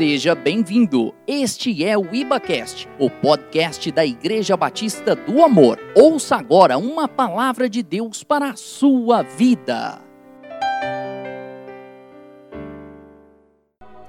[0.00, 1.14] Seja bem-vindo.
[1.26, 5.78] Este é o IbaCast, o podcast da Igreja Batista do Amor.
[5.94, 10.00] Ouça agora uma palavra de Deus para a sua vida.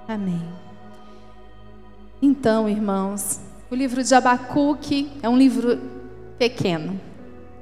[0.08, 0.42] Amém.
[2.22, 5.78] Então, irmãos, o livro de Abacuque é um livro
[6.38, 6.98] pequeno,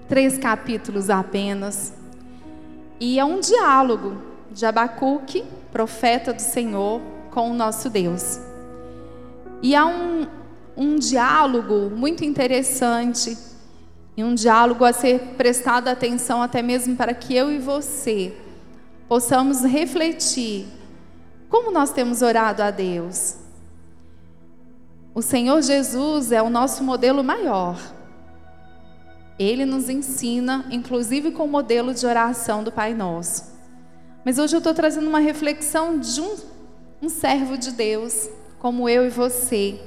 [0.07, 1.95] três capítulos apenas,
[2.99, 4.21] e é um diálogo
[4.51, 7.01] de Abacuque, profeta do Senhor,
[7.39, 8.37] com o nosso Deus.
[9.63, 10.27] E há um,
[10.75, 13.37] um diálogo muito interessante,
[14.17, 18.35] e um diálogo a ser prestado atenção até mesmo para que eu e você
[19.07, 20.67] possamos refletir
[21.47, 23.37] como nós temos orado a Deus.
[25.15, 27.79] O Senhor Jesus é o nosso modelo maior.
[29.39, 33.45] Ele nos ensina, inclusive com o modelo de oração do Pai Nosso.
[34.25, 36.58] Mas hoje eu estou trazendo uma reflexão de um
[37.01, 39.79] um servo de Deus, como eu e você,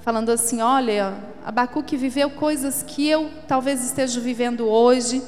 [0.00, 5.22] falando assim: olha, Abacuque viveu coisas que eu talvez esteja vivendo hoje,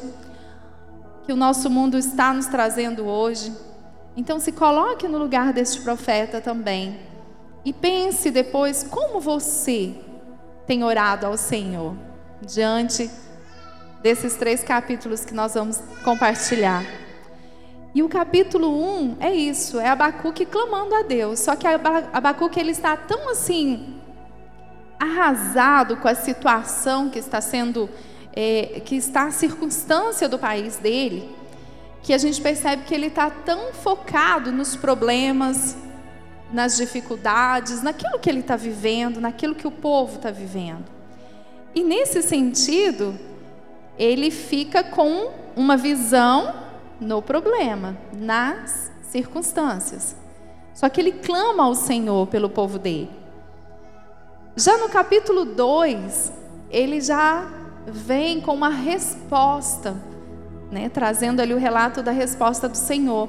[1.24, 3.52] que o nosso mundo está nos trazendo hoje.
[4.16, 6.98] Então, se coloque no lugar deste profeta também
[7.64, 9.94] e pense depois como você
[10.66, 11.96] tem orado ao Senhor
[12.42, 13.10] diante
[14.02, 16.84] desses três capítulos que nós vamos compartilhar.
[17.94, 18.68] E o capítulo
[19.00, 21.40] 1 é isso, é Abacuque clamando a Deus.
[21.40, 24.00] Só que Abacuque ele está tão assim
[24.98, 27.90] arrasado com a situação que está sendo,
[28.32, 31.28] é, que está a circunstância do país dele,
[32.02, 35.76] que a gente percebe que ele está tão focado nos problemas,
[36.52, 40.84] nas dificuldades, naquilo que ele está vivendo, naquilo que o povo está vivendo.
[41.74, 43.18] E nesse sentido,
[43.98, 46.61] ele fica com uma visão
[47.02, 50.16] no problema, nas circunstâncias.
[50.72, 53.10] Só que ele clama ao Senhor pelo povo dele.
[54.56, 56.32] Já no capítulo 2,
[56.70, 57.46] ele já
[57.86, 59.96] vem com uma resposta,
[60.70, 63.28] né, trazendo ali o relato da resposta do Senhor.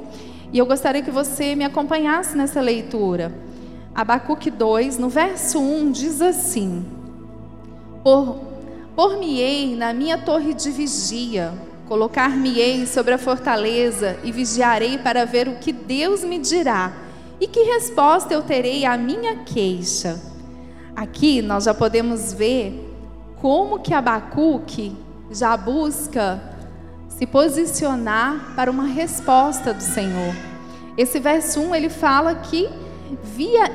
[0.52, 3.34] E eu gostaria que você me acompanhasse nessa leitura.
[3.96, 6.86] Abacuque 2, no verso 1, diz assim:
[8.04, 8.38] Por,
[8.96, 11.54] por-me-ei na minha torre de vigia,
[11.94, 16.92] Colocar-me-ei sobre a fortaleza e vigiarei para ver o que Deus me dirá
[17.40, 20.20] e que resposta eu terei à minha queixa.
[20.96, 22.74] Aqui nós já podemos ver
[23.40, 24.98] como que Abacuque
[25.30, 26.42] já busca
[27.10, 30.34] se posicionar para uma resposta do Senhor.
[30.98, 32.68] Esse verso 1 ele fala que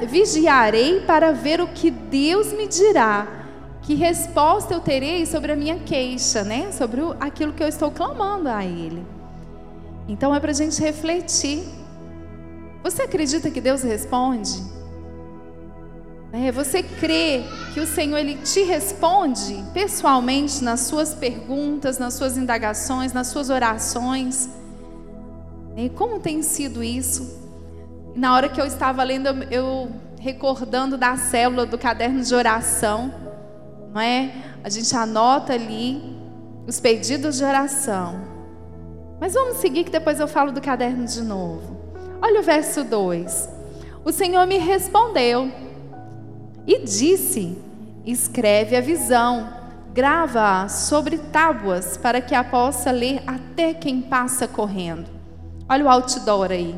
[0.09, 3.38] vigiarei para ver o que Deus me dirá
[3.89, 6.71] que resposta eu terei sobre a minha queixa, né?
[6.73, 9.03] Sobre o, aquilo que eu estou clamando a Ele.
[10.07, 11.65] Então é para a gente refletir.
[12.83, 14.63] Você acredita que Deus responde?
[16.35, 22.37] É, você crê que o Senhor ele te responde pessoalmente nas suas perguntas, nas suas
[22.37, 24.51] indagações, nas suas orações?
[25.79, 27.39] E como tem sido isso?
[28.15, 29.91] Na hora que eu estava lendo, eu
[30.21, 33.28] recordando da célula do caderno de oração,
[33.93, 34.33] não é?
[34.63, 36.17] A gente anota ali
[36.67, 38.21] os pedidos de oração.
[39.21, 41.77] Mas vamos seguir que depois eu falo do caderno de novo.
[42.21, 43.49] Olha o verso 2.
[44.05, 45.51] O Senhor me respondeu
[46.67, 47.57] e disse:
[48.05, 49.49] Escreve a visão,
[49.93, 55.07] grava-a sobre tábuas para que a possa ler até quem passa correndo.
[55.69, 56.75] Olha o outdoor aí.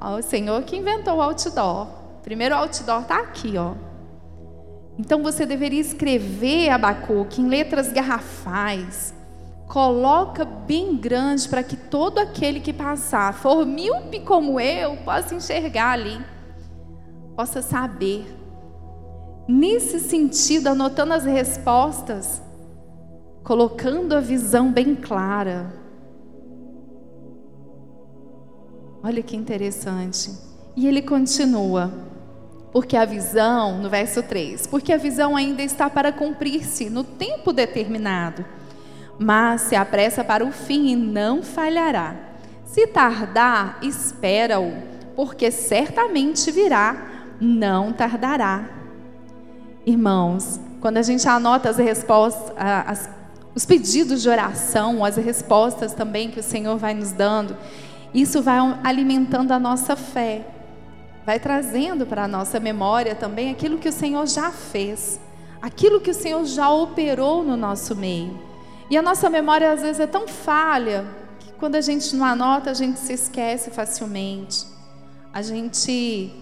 [0.00, 1.88] Ó, o Senhor que inventou o outdoor.
[2.22, 3.85] Primeiro outdoor está aqui, ó.
[4.98, 9.14] Então você deveria escrever Abacuque em letras garrafais.
[9.66, 15.90] Coloca bem grande para que todo aquele que passar, for míope como eu, possa enxergar
[15.90, 16.24] ali,
[17.34, 18.24] possa saber.
[19.48, 22.40] Nesse sentido, anotando as respostas,
[23.44, 25.72] colocando a visão bem clara.
[29.02, 30.32] Olha que interessante.
[30.76, 31.92] E ele continua.
[32.76, 37.50] Porque a visão, no verso 3, porque a visão ainda está para cumprir-se no tempo
[37.50, 38.44] determinado,
[39.18, 42.14] mas se apressa para o fim e não falhará.
[42.66, 44.74] Se tardar, espera-o,
[45.16, 48.68] porque certamente virá, não tardará.
[49.86, 53.08] Irmãos, quando a gente anota as respostas, as,
[53.54, 57.56] os pedidos de oração, as respostas também que o Senhor vai nos dando,
[58.12, 60.44] isso vai alimentando a nossa fé
[61.26, 65.18] vai trazendo para a nossa memória também aquilo que o Senhor já fez,
[65.60, 68.38] aquilo que o Senhor já operou no nosso meio.
[68.88, 71.04] E a nossa memória às vezes é tão falha
[71.40, 74.64] que quando a gente não anota, a gente se esquece facilmente.
[75.32, 76.32] A gente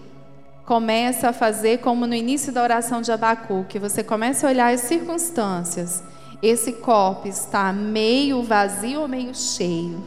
[0.67, 4.81] começa a fazer como no início da oração de Abacuque, você começa a olhar as
[4.81, 6.03] circunstâncias.
[6.43, 10.03] Esse copo está meio vazio ou meio cheio?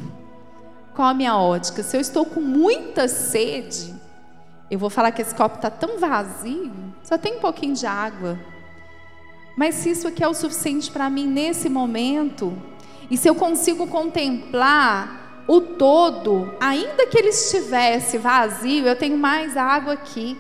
[0.94, 1.82] Qual a minha ótica?
[1.82, 3.98] Se eu estou com muita sede,
[4.70, 6.73] eu vou falar que esse copo está tão vazio,
[7.03, 8.38] só tem um pouquinho de água.
[9.56, 12.56] Mas se isso aqui é o suficiente para mim nesse momento,
[13.11, 19.56] e se eu consigo contemplar o todo, ainda que ele estivesse vazio, eu tenho mais
[19.56, 20.38] água aqui.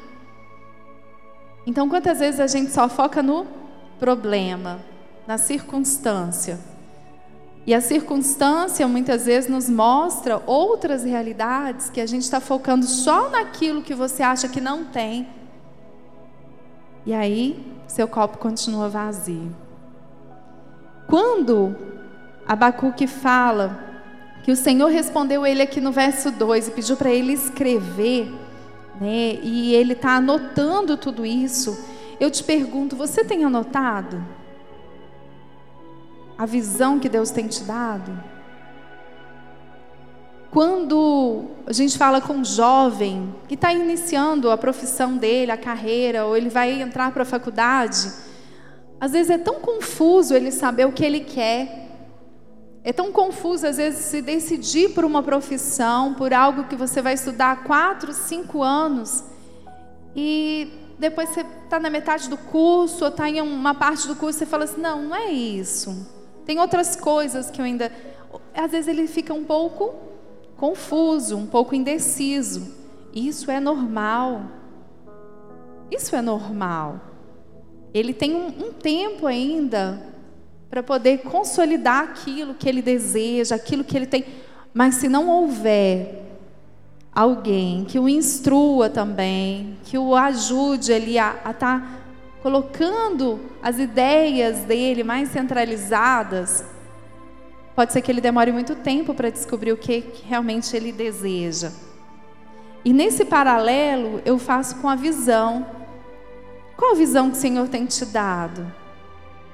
[1.66, 3.46] Então, quantas vezes a gente só foca no
[3.98, 4.80] problema,
[5.26, 6.58] na circunstância?
[7.68, 13.28] E a circunstância muitas vezes nos mostra outras realidades que a gente está focando só
[13.28, 15.28] naquilo que você acha que não tem.
[17.04, 19.54] E aí, seu copo continua vazio.
[21.06, 21.76] Quando
[22.46, 23.78] Abacuque fala
[24.42, 28.32] que o Senhor respondeu ele aqui no verso 2 e pediu para ele escrever
[28.98, 29.38] né?
[29.42, 31.78] E ele está anotando tudo isso.
[32.18, 34.24] Eu te pergunto, você tem anotado
[36.38, 38.38] a visão que Deus tem te dado?
[40.50, 46.24] Quando a gente fala com um jovem que está iniciando a profissão dele, a carreira,
[46.24, 48.10] ou ele vai entrar para a faculdade,
[49.00, 51.86] às vezes é tão confuso ele saber o que ele quer.
[52.82, 57.14] É tão confuso, às vezes, se decidir por uma profissão, por algo que você vai
[57.14, 59.24] estudar quatro, cinco anos,
[60.16, 64.38] e depois você está na metade do curso, ou está em uma parte do curso,
[64.38, 66.17] você fala assim: não, não é isso.
[66.48, 67.92] Tem outras coisas que eu ainda.
[68.54, 69.94] Às vezes ele fica um pouco
[70.56, 72.74] confuso, um pouco indeciso.
[73.14, 74.44] Isso é normal.
[75.90, 77.02] Isso é normal.
[77.92, 80.02] Ele tem um, um tempo ainda
[80.70, 84.24] para poder consolidar aquilo que ele deseja, aquilo que ele tem.
[84.72, 86.24] Mas se não houver
[87.12, 91.97] alguém que o instrua também, que o ajude ali a estar
[92.48, 96.64] colocando as ideias dele mais centralizadas,
[97.76, 101.70] pode ser que ele demore muito tempo para descobrir o que, realmente ele deseja.
[102.82, 105.66] E nesse paralelo eu faço com a visão.
[106.74, 108.72] Qual visão que o Senhor tem te dado?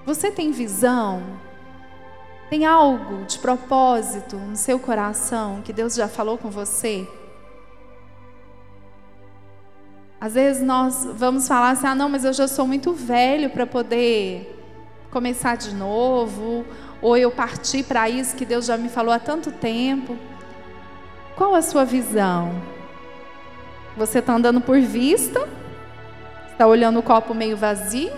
[0.06, 1.20] Você tem visão?
[2.48, 7.08] Tem algo de propósito no seu coração que Deus já falou com você?
[10.24, 13.66] Às vezes nós vamos falar assim: ah, não, mas eu já sou muito velho para
[13.66, 14.58] poder
[15.10, 16.64] começar de novo,
[17.02, 20.16] ou eu partir para isso que Deus já me falou há tanto tempo.
[21.36, 22.54] Qual a sua visão?
[23.98, 25.46] Você está andando por vista?
[26.50, 28.10] Está olhando o copo meio vazio?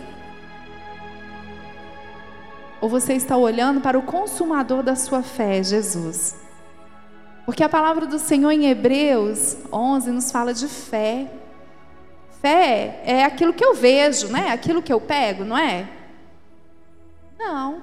[2.80, 6.36] Ou você está olhando para o consumador da sua fé, Jesus?
[7.44, 11.45] Porque a palavra do Senhor em Hebreus 11 nos fala de fé.
[12.46, 14.50] Fé é aquilo que eu vejo, né?
[14.52, 15.88] Aquilo que eu pego, não é?
[17.36, 17.82] Não.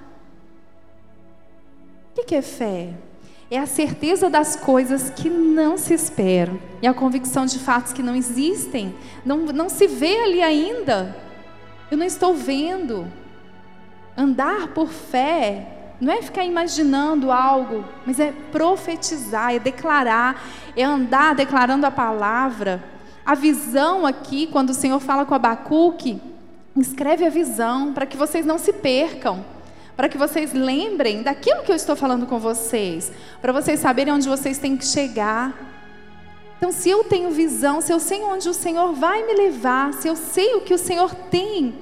[2.17, 2.93] O que é fé?
[3.51, 8.01] É a certeza das coisas que não se esperam e a convicção de fatos que
[8.01, 8.95] não existem.
[9.25, 11.13] Não, não se vê ali ainda.
[11.91, 13.05] Eu não estou vendo.
[14.15, 15.67] Andar por fé
[15.99, 20.41] não é ficar imaginando algo, mas é profetizar, é declarar,
[20.73, 22.92] é andar declarando a palavra.
[23.25, 26.21] A visão aqui, quando o Senhor fala com Abacuque,
[26.75, 29.45] escreve a visão para que vocês não se percam,
[29.95, 34.27] para que vocês lembrem daquilo que eu estou falando com vocês, para vocês saberem onde
[34.27, 35.53] vocês têm que chegar.
[36.57, 40.07] Então, se eu tenho visão, se eu sei onde o Senhor vai me levar, se
[40.07, 41.75] eu sei o que o Senhor tem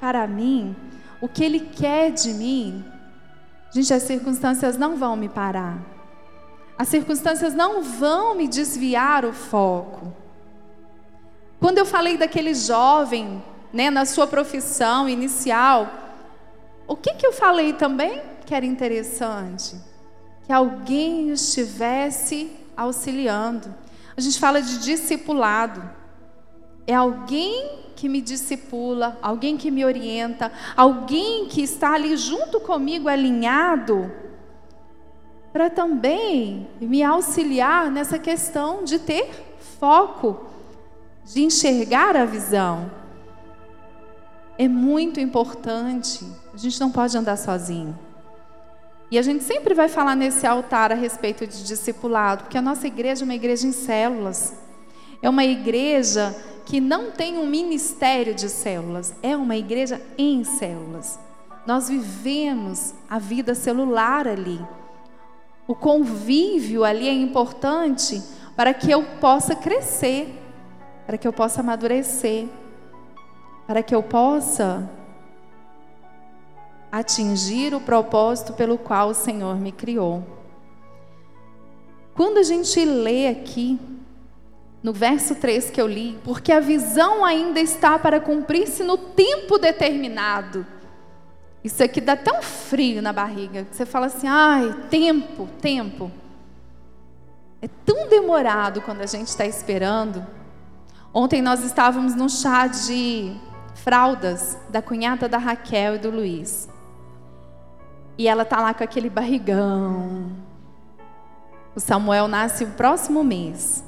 [0.00, 0.76] para mim,
[1.20, 2.84] o que Ele quer de mim,
[3.72, 5.78] gente, as circunstâncias não vão me parar.
[6.78, 10.23] As circunstâncias não vão me desviar o foco.
[11.64, 13.42] Quando eu falei daquele jovem,
[13.72, 15.88] né, na sua profissão inicial,
[16.86, 19.74] o que, que eu falei também que era interessante?
[20.44, 23.74] Que alguém estivesse auxiliando.
[24.14, 25.82] A gente fala de discipulado.
[26.86, 33.08] É alguém que me discipula, alguém que me orienta, alguém que está ali junto comigo,
[33.08, 34.12] alinhado,
[35.50, 40.52] para também me auxiliar nessa questão de ter foco,
[41.24, 42.90] de enxergar a visão.
[44.56, 47.98] É muito importante, a gente não pode andar sozinho.
[49.10, 52.86] E a gente sempre vai falar nesse altar a respeito de discipulado, porque a nossa
[52.86, 54.54] igreja é uma igreja em células.
[55.22, 61.18] É uma igreja que não tem um ministério de células, é uma igreja em células.
[61.66, 64.60] Nós vivemos a vida celular ali.
[65.66, 68.22] O convívio ali é importante
[68.54, 70.42] para que eu possa crescer.
[71.06, 72.46] Para que eu possa amadurecer,
[73.66, 74.88] para que eu possa
[76.90, 80.22] atingir o propósito pelo qual o Senhor me criou.
[82.14, 83.78] Quando a gente lê aqui,
[84.82, 89.58] no verso 3 que eu li, porque a visão ainda está para cumprir-se no tempo
[89.58, 90.64] determinado.
[91.64, 96.12] Isso aqui dá tão frio na barriga, você fala assim: ai, tempo, tempo.
[97.62, 100.24] É tão demorado quando a gente está esperando.
[101.16, 103.36] Ontem nós estávamos num chá de
[103.76, 106.68] fraldas da cunhada da Raquel e do Luiz.
[108.18, 110.32] E ela tá lá com aquele barrigão.
[111.72, 113.84] O Samuel nasce o próximo mês.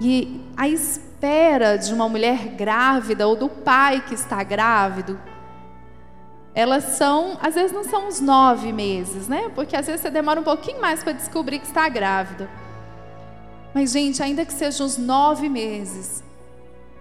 [0.00, 5.18] E a espera de uma mulher grávida ou do pai que está grávido,
[6.54, 9.50] elas são, às vezes não são uns nove meses, né?
[9.52, 12.48] Porque às vezes você demora um pouquinho mais para descobrir que está grávida.
[13.74, 16.22] Mas, gente, ainda que sejam uns nove meses,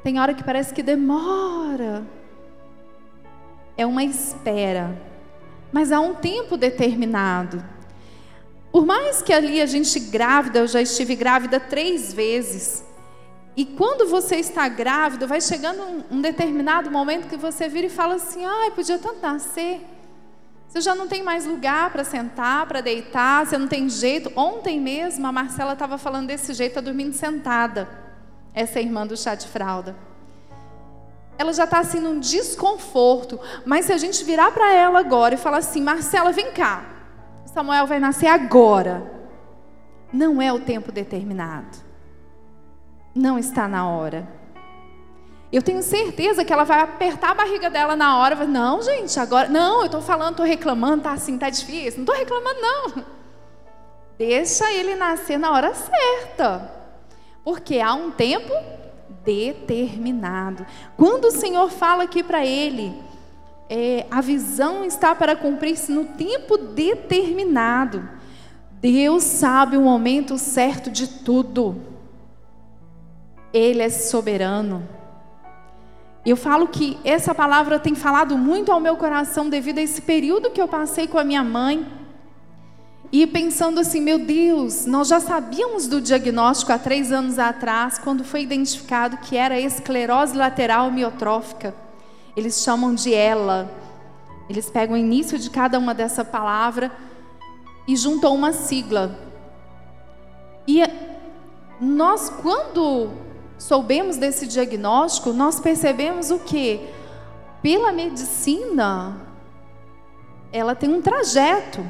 [0.04, 2.06] tem hora que parece que demora
[3.80, 5.02] é uma espera,
[5.72, 7.64] mas há um tempo determinado.
[8.74, 12.84] Por mais que ali a gente grávida, eu já estive grávida três vezes.
[13.56, 17.90] E quando você está grávida, vai chegando um, um determinado momento que você vira e
[17.90, 19.80] fala assim: ai, podia tanto nascer.
[20.70, 24.32] Você já não tem mais lugar para sentar, para deitar, você não tem jeito.
[24.36, 27.90] Ontem mesmo a Marcela estava falando desse jeito, tá dormindo sentada.
[28.54, 30.08] Essa é irmã do chá de fralda
[31.40, 33.40] ela já está assim num desconforto.
[33.66, 36.84] Mas se a gente virar para ela agora e falar assim, Marcela, vem cá,
[37.46, 39.10] Samuel vai nascer agora.
[40.12, 41.78] Não é o tempo determinado.
[43.16, 44.28] Não está na hora.
[45.52, 48.36] Eu tenho certeza que ela vai apertar a barriga dela na hora.
[48.36, 49.50] Vai, não, gente, agora.
[49.50, 52.04] Não, eu estou falando, estou reclamando, tá assim, tá difícil.
[52.04, 53.06] Não estou reclamando, não.
[54.18, 56.72] Deixa ele nascer na hora certa.
[57.44, 58.54] Porque há um tempo
[59.24, 60.66] determinado.
[60.96, 62.94] Quando o Senhor fala aqui para ele,
[63.68, 68.08] é, a visão está para cumprir-se no tempo determinado.
[68.74, 71.82] Deus sabe o momento certo de tudo.
[73.52, 74.99] Ele é soberano.
[76.26, 80.52] Eu falo que essa palavra tem falado muito ao meu coração devido a esse período
[80.52, 82.00] que eu passei com a minha mãe
[83.12, 88.24] e pensando assim, meu Deus, nós já sabíamos do diagnóstico há três anos atrás, quando
[88.24, 91.74] foi identificado que era esclerose lateral miotrófica.
[92.36, 93.72] Eles chamam de ELA.
[94.48, 96.92] Eles pegam o início de cada uma dessa palavra
[97.88, 99.18] e juntam uma sigla.
[100.68, 100.84] E
[101.82, 103.10] nós, quando
[103.60, 106.90] soubemos desse diagnóstico, nós percebemos o que?
[107.62, 109.18] Pela medicina,
[110.52, 111.86] ela tem um trajeto.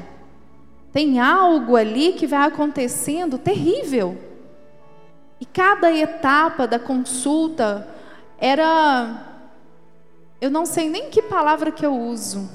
[0.92, 4.18] Tem algo ali que vai acontecendo terrível.
[5.40, 7.88] E cada etapa da consulta
[8.36, 9.26] era.
[10.40, 12.50] Eu não sei nem que palavra que eu uso.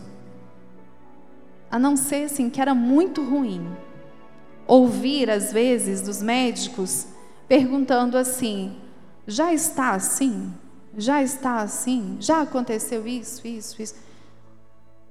[1.72, 3.66] A não ser assim, que era muito ruim.
[4.68, 7.08] Ouvir, às vezes, dos médicos
[7.48, 8.76] perguntando assim:
[9.28, 10.54] já está assim?
[10.98, 12.18] Já está assim?
[12.20, 13.96] Já aconteceu isso, isso, isso?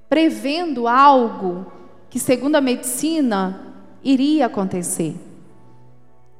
[0.09, 1.71] Prevendo algo
[2.09, 5.15] que, segundo a medicina, iria acontecer.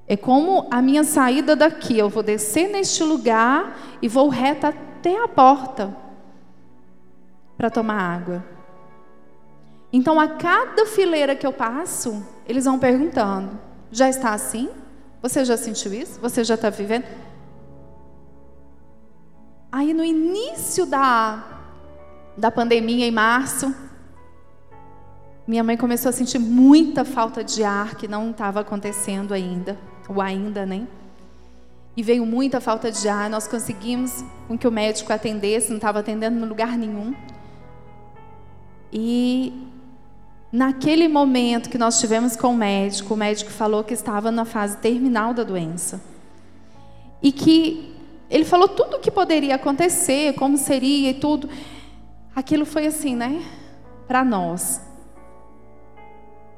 [0.08, 1.98] É como a minha saída daqui.
[1.98, 5.96] Eu vou descer neste lugar e vou reta até a porta
[7.58, 8.44] para tomar água.
[9.92, 13.60] Então, a cada fileira que eu passo, eles vão perguntando:
[13.92, 14.70] já está assim?
[15.22, 16.20] Você já sentiu isso?
[16.20, 17.06] Você já está vivendo?
[19.76, 21.44] Aí, no início da,
[22.38, 23.76] da pandemia, em março,
[25.46, 29.78] minha mãe começou a sentir muita falta de ar que não estava acontecendo ainda,
[30.08, 30.88] ou ainda, né?
[31.98, 36.00] E veio muita falta de ar, nós conseguimos com que o médico atendesse, não estava
[36.00, 37.14] atendendo em lugar nenhum.
[38.94, 39.68] E
[40.54, 44.78] naquele momento que nós tivemos com o médico, o médico falou que estava na fase
[44.78, 46.00] terminal da doença.
[47.22, 47.94] E que
[48.30, 51.50] ele falou tudo o que poderia acontecer, como seria e tudo.
[52.36, 53.42] Aquilo foi assim, né?
[54.08, 54.82] Para nós.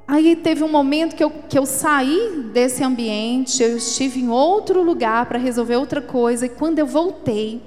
[0.07, 4.81] Aí teve um momento que eu, que eu saí desse ambiente, eu estive em outro
[4.81, 7.61] lugar para resolver outra coisa, e quando eu voltei,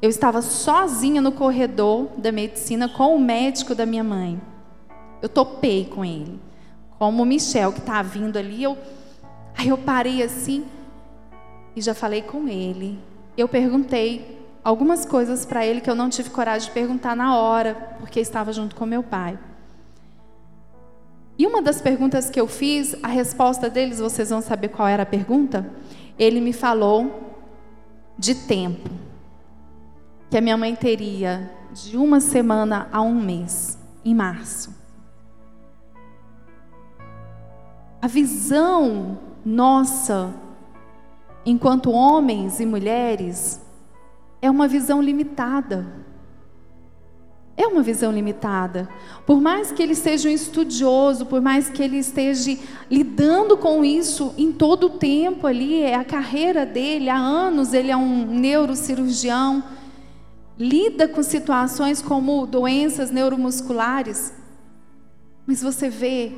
[0.00, 4.40] eu estava sozinha no corredor da medicina com o médico da minha mãe.
[5.20, 6.38] Eu topei com ele.
[6.96, 8.78] Como o Michel, que está vindo ali, eu,
[9.56, 10.64] aí eu parei assim
[11.74, 12.98] e já falei com ele.
[13.36, 17.74] Eu perguntei algumas coisas para ele que eu não tive coragem de perguntar na hora,
[17.98, 19.38] porque estava junto com meu pai.
[21.36, 25.02] E uma das perguntas que eu fiz, a resposta deles, vocês vão saber qual era
[25.02, 25.68] a pergunta?
[26.18, 27.32] ele me falou
[28.18, 28.88] de tempo.
[30.30, 34.74] Que a minha mãe teria de uma semana a um mês, em março.
[38.00, 40.32] A visão nossa,
[41.44, 43.60] enquanto homens e mulheres,
[44.40, 46.04] é uma visão limitada.
[47.56, 48.88] É uma visão limitada.
[49.24, 52.58] Por mais que ele seja um estudioso, por mais que ele esteja
[52.90, 57.92] lidando com isso em todo o tempo ali, é a carreira dele, há anos ele
[57.92, 59.62] é um neurocirurgião,
[60.58, 64.34] lida com situações como doenças neuromusculares.
[65.46, 66.32] Mas você vê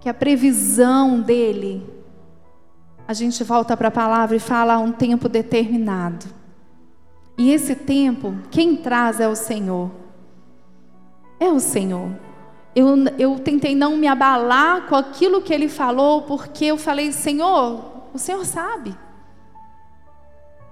[0.00, 1.82] que a previsão dele,
[3.06, 6.26] a gente volta para a palavra e fala um tempo determinado.
[7.36, 9.90] E esse tempo, quem traz é o Senhor.
[11.40, 12.10] É o Senhor.
[12.74, 12.86] Eu,
[13.18, 18.18] eu tentei não me abalar com aquilo que ele falou, porque eu falei, Senhor, o
[18.18, 18.96] Senhor sabe.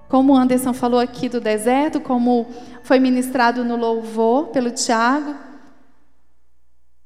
[0.07, 2.47] Como o Anderson falou aqui do deserto, como
[2.83, 5.35] foi ministrado no louvor pelo Tiago.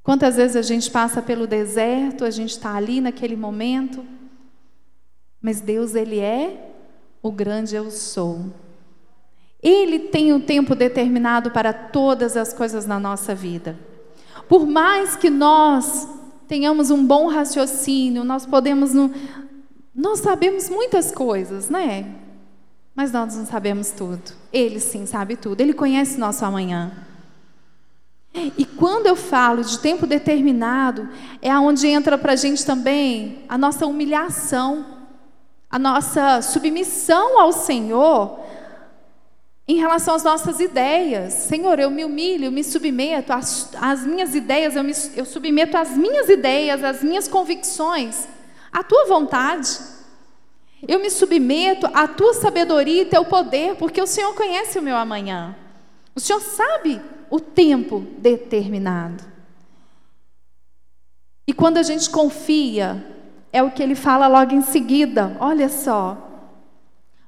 [0.01, 4.05] Quantas vezes a gente passa pelo deserto, a gente está ali naquele momento,
[5.45, 6.71] mas Deus, Ele é
[7.21, 8.47] o grande eu sou.
[9.61, 13.77] Ele tem um tempo determinado para todas as coisas na nossa vida.
[14.49, 16.07] Por mais que nós
[16.47, 18.91] tenhamos um bom raciocínio, nós podemos.
[18.95, 19.13] No,
[19.93, 22.15] nós sabemos muitas coisas, né?
[22.95, 24.23] Mas nós não sabemos tudo.
[24.51, 25.61] Ele sim sabe tudo.
[25.61, 26.91] Ele conhece nosso amanhã.
[28.57, 31.07] E quando eu falo de tempo determinado,
[31.39, 34.94] é aonde entra para a gente também a nossa humilhação,
[35.69, 38.39] a nossa submissão ao Senhor
[39.67, 41.33] em relação às nossas ideias.
[41.33, 45.77] Senhor, eu me humilho, eu me submeto às, às minhas ideias, eu, me, eu submeto
[45.77, 48.27] às minhas ideias, às minhas convicções,
[48.71, 49.79] à tua vontade.
[50.87, 54.95] Eu me submeto à tua sabedoria e teu poder, porque o Senhor conhece o meu
[54.95, 55.55] amanhã.
[56.13, 59.23] O Senhor sabe o tempo determinado.
[61.47, 63.14] E quando a gente confia,
[63.55, 65.37] é o que ele fala logo em seguida.
[65.39, 66.17] Olha só.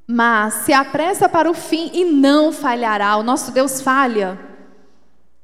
[0.05, 3.15] Mas se apressa para o fim e não falhará.
[3.17, 4.39] O nosso Deus falha.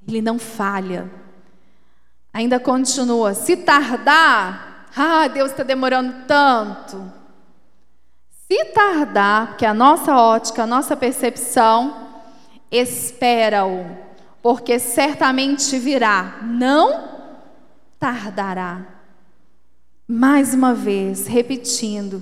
[0.08, 1.10] Ele não falha.
[2.34, 3.34] Ainda continua.
[3.34, 7.12] Se tardar, ah, Deus está demorando tanto.
[8.30, 11.96] Se tardar, porque a nossa ótica, a nossa percepção,
[12.72, 14.04] espera-o
[14.44, 17.08] porque certamente virá, não
[17.98, 18.93] tardará.
[20.08, 22.22] Mais uma vez, repetindo,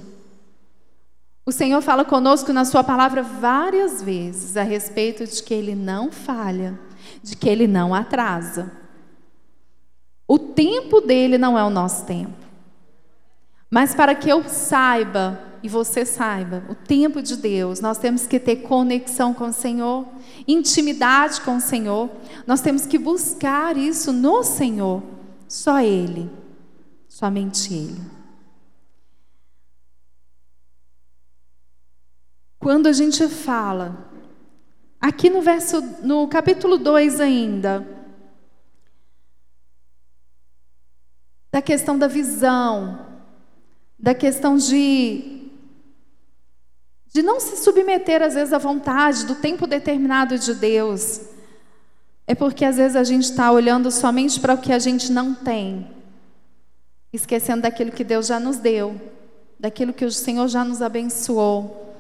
[1.44, 6.12] o Senhor fala conosco na Sua palavra várias vezes a respeito de que Ele não
[6.12, 6.80] falha,
[7.24, 8.72] de que Ele não atrasa.
[10.28, 12.46] O tempo dele não é o nosso tempo.
[13.70, 18.40] Mas para que eu saiba e você saiba, o tempo de Deus, nós temos que
[18.40, 20.06] ter conexão com o Senhor,
[20.48, 22.10] intimidade com o Senhor,
[22.46, 25.02] nós temos que buscar isso no Senhor,
[25.48, 26.30] só Ele,
[27.12, 28.02] somente Ele.
[32.58, 34.10] Quando a gente fala,
[35.00, 37.86] aqui no verso, no capítulo 2 ainda,
[41.52, 43.06] da questão da visão,
[44.00, 45.50] da questão de
[47.14, 51.20] de não se submeter às vezes à vontade do tempo determinado de Deus.
[52.26, 55.36] É porque às vezes a gente está olhando somente para o que a gente não
[55.36, 56.01] tem,
[57.12, 59.00] esquecendo daquilo que Deus já nos deu,
[59.60, 61.96] daquilo que o Senhor já nos abençoou.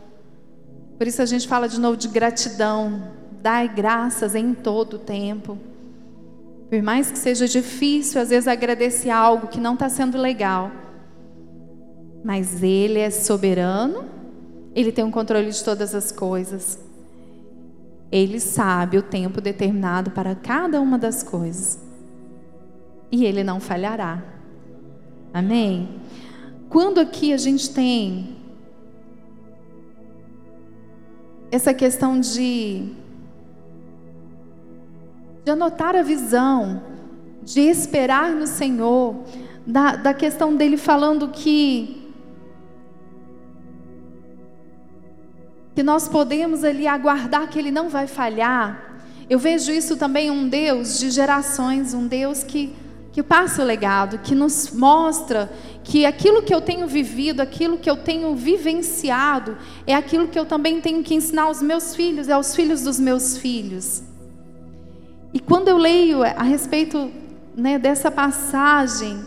[0.98, 5.58] Por isso a gente fala de novo de gratidão, dai graças em todo o tempo.
[6.70, 10.72] Por mais que seja difícil, às vezes, agradecer algo que não está sendo legal,
[12.24, 14.22] mas Ele é soberano
[14.74, 16.80] ele tem um controle de todas as coisas.
[18.12, 21.80] Ele sabe o tempo determinado para cada uma das coisas.
[23.12, 24.24] E ele não falhará.
[25.34, 26.02] Amém?
[26.70, 28.36] Quando aqui a gente tem
[31.52, 32.94] essa questão de,
[35.44, 36.82] de anotar a visão,
[37.44, 39.24] de esperar no Senhor,
[39.66, 41.98] da, da questão dele falando que
[45.74, 49.02] que nós podemos ali aguardar que Ele não vai falhar.
[49.30, 52.76] Eu vejo isso também um Deus de gerações, um Deus que,
[53.12, 55.52] que passa o legado, que nos mostra
[55.84, 60.46] que aquilo que eu tenho vivido, aquilo que eu tenho vivenciado, é aquilo que eu
[60.46, 64.02] também tenho que ensinar aos meus filhos, é aos filhos dos meus filhos.
[65.34, 67.12] E quando eu leio a respeito
[67.56, 69.26] né, dessa passagem,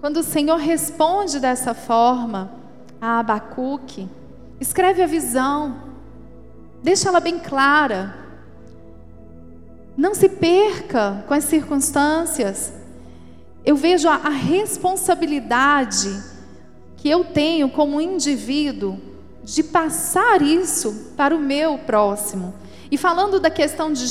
[0.00, 2.52] quando o Senhor responde dessa forma
[3.00, 4.08] a Abacuque,
[4.60, 5.76] Escreve a visão.
[6.82, 8.14] Deixa ela bem clara.
[9.96, 12.72] Não se perca com as circunstâncias.
[13.64, 16.08] Eu vejo a, a responsabilidade
[16.96, 18.98] que eu tenho como indivíduo
[19.44, 22.54] de passar isso para o meu próximo.
[22.90, 24.06] E falando da questão de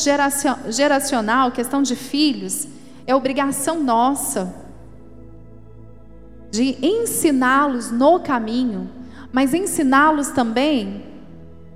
[0.69, 2.67] geracional, questão de filhos,
[3.05, 4.67] é obrigação nossa
[6.49, 8.89] de ensiná-los no caminho,
[9.31, 11.03] mas ensiná-los também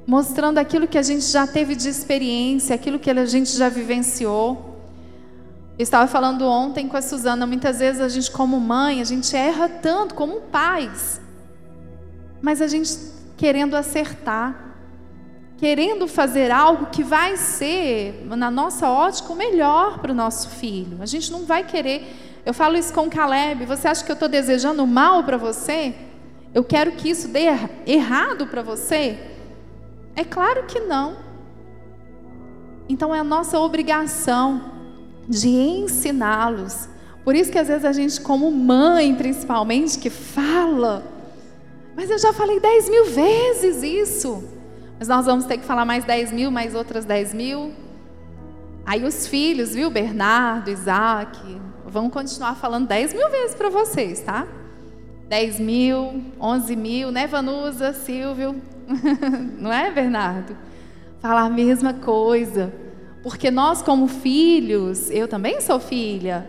[0.07, 4.70] mostrando aquilo que a gente já teve de experiência, aquilo que a gente já vivenciou.
[5.77, 9.35] Eu estava falando ontem com a Suzana, muitas vezes a gente como mãe, a gente
[9.35, 11.19] erra tanto como pais.
[12.41, 12.91] Mas a gente
[13.37, 14.75] querendo acertar,
[15.57, 20.97] querendo fazer algo que vai ser, na nossa ótica, o melhor para o nosso filho.
[21.01, 22.15] A gente não vai querer.
[22.45, 23.65] Eu falo isso com o Caleb.
[23.65, 25.95] Você acha que eu estou desejando mal para você?
[26.53, 27.45] Eu quero que isso dê
[27.87, 29.17] errado para você?
[30.15, 31.15] É claro que não.
[32.89, 34.80] Então é a nossa obrigação
[35.27, 36.89] de ensiná-los.
[37.23, 41.03] Por isso que às vezes a gente, como mãe principalmente, que fala
[41.95, 44.43] mas eu já falei 10 mil vezes isso.
[44.97, 47.73] Mas nós vamos ter que falar mais 10 mil, mais outras 10 mil.
[48.85, 54.47] Aí os filhos, viu, Bernardo, Isaac, vão continuar falando 10 mil vezes para vocês, tá?
[55.27, 58.55] 10 mil, 11 mil, né, Vanusa, Silvio?
[59.59, 60.57] Não é, Bernardo?
[61.19, 62.73] Falar a mesma coisa.
[63.23, 66.47] Porque nós, como filhos, eu também sou filha,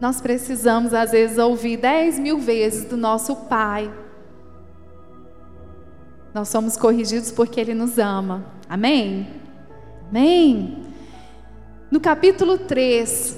[0.00, 3.90] nós precisamos, às vezes, ouvir 10 mil vezes do nosso pai
[6.38, 8.44] nós somos corrigidos porque Ele nos ama.
[8.68, 9.26] Amém?
[10.08, 10.84] Amém?
[11.90, 13.36] No capítulo 3,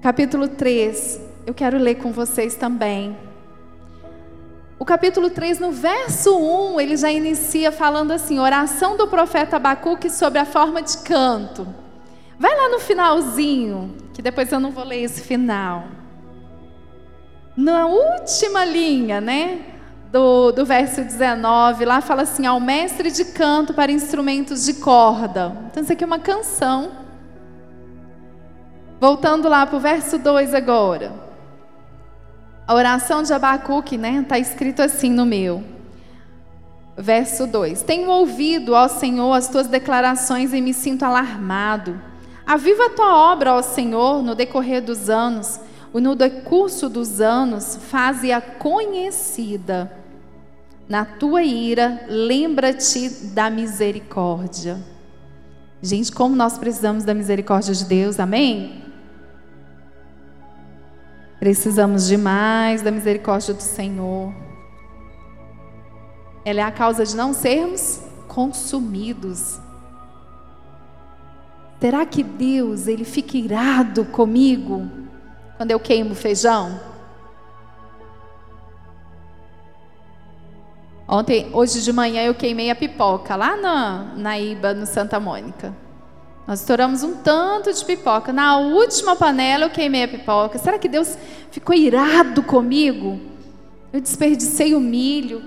[0.00, 3.16] capítulo 3, eu quero ler com vocês também.
[4.82, 10.10] O capítulo 3, no verso 1, ele já inicia falando assim: oração do profeta Abacuque
[10.10, 11.64] sobre a forma de canto.
[12.36, 15.84] Vai lá no finalzinho, que depois eu não vou ler esse final.
[17.56, 19.60] Na última linha, né?
[20.10, 25.56] do, do verso 19, lá fala assim: ao mestre de canto para instrumentos de corda.
[25.70, 26.90] Então, isso aqui é uma canção.
[29.00, 31.31] Voltando lá para o verso 2 agora.
[32.66, 34.20] A oração de Abacuque, né?
[34.22, 35.64] Está escrito assim no meu.
[36.96, 42.00] Verso 2: Tenho ouvido, ó Senhor, as tuas declarações e me sinto alarmado.
[42.46, 45.60] Aviva a tua obra, ó Senhor, no decorrer dos anos,
[45.92, 49.92] no decurso dos anos, faze-a conhecida.
[50.88, 54.78] Na tua ira, lembra-te da misericórdia.
[55.80, 58.82] Gente, como nós precisamos da misericórdia de Deus, amém?
[61.42, 64.32] Precisamos demais da misericórdia do Senhor.
[66.44, 69.58] Ela é a causa de não sermos consumidos.
[71.80, 74.88] Será que Deus ele fica irado comigo
[75.56, 76.80] quando eu queimo feijão?
[81.08, 85.74] Ontem, hoje de manhã eu queimei a pipoca lá na, na Iba, no Santa Mônica.
[86.46, 88.32] Nós estouramos um tanto de pipoca.
[88.32, 90.58] Na última panela eu queimei a pipoca.
[90.58, 91.16] Será que Deus
[91.50, 93.20] ficou irado comigo?
[93.92, 95.42] Eu desperdicei o milho.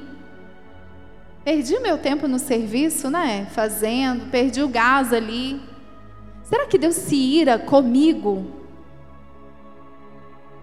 [1.43, 3.47] Perdi o meu tempo no serviço, né?
[3.51, 5.62] Fazendo, perdi o gás ali.
[6.43, 8.45] Será que Deus se ira comigo?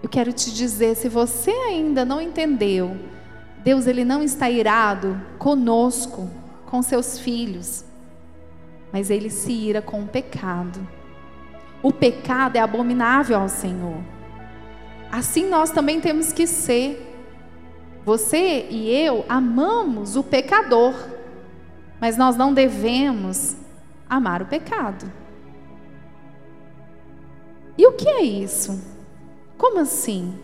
[0.01, 2.97] Eu quero te dizer, se você ainda não entendeu,
[3.63, 6.29] Deus ele não está irado conosco,
[6.65, 7.85] com seus filhos,
[8.93, 10.87] mas ele se ira com o pecado.
[11.81, 13.97] O pecado é abominável ao Senhor.
[15.11, 17.09] Assim nós também temos que ser.
[18.05, 20.93] Você e eu amamos o pecador,
[21.99, 23.55] mas nós não devemos
[24.07, 25.11] amar o pecado.
[27.75, 28.79] E o que é isso?
[29.57, 30.37] Como assim?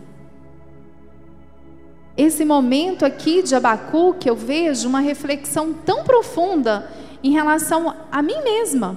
[2.16, 6.90] esse momento aqui de Abacuque, eu vejo uma reflexão tão profunda
[7.22, 8.96] em relação a mim mesma.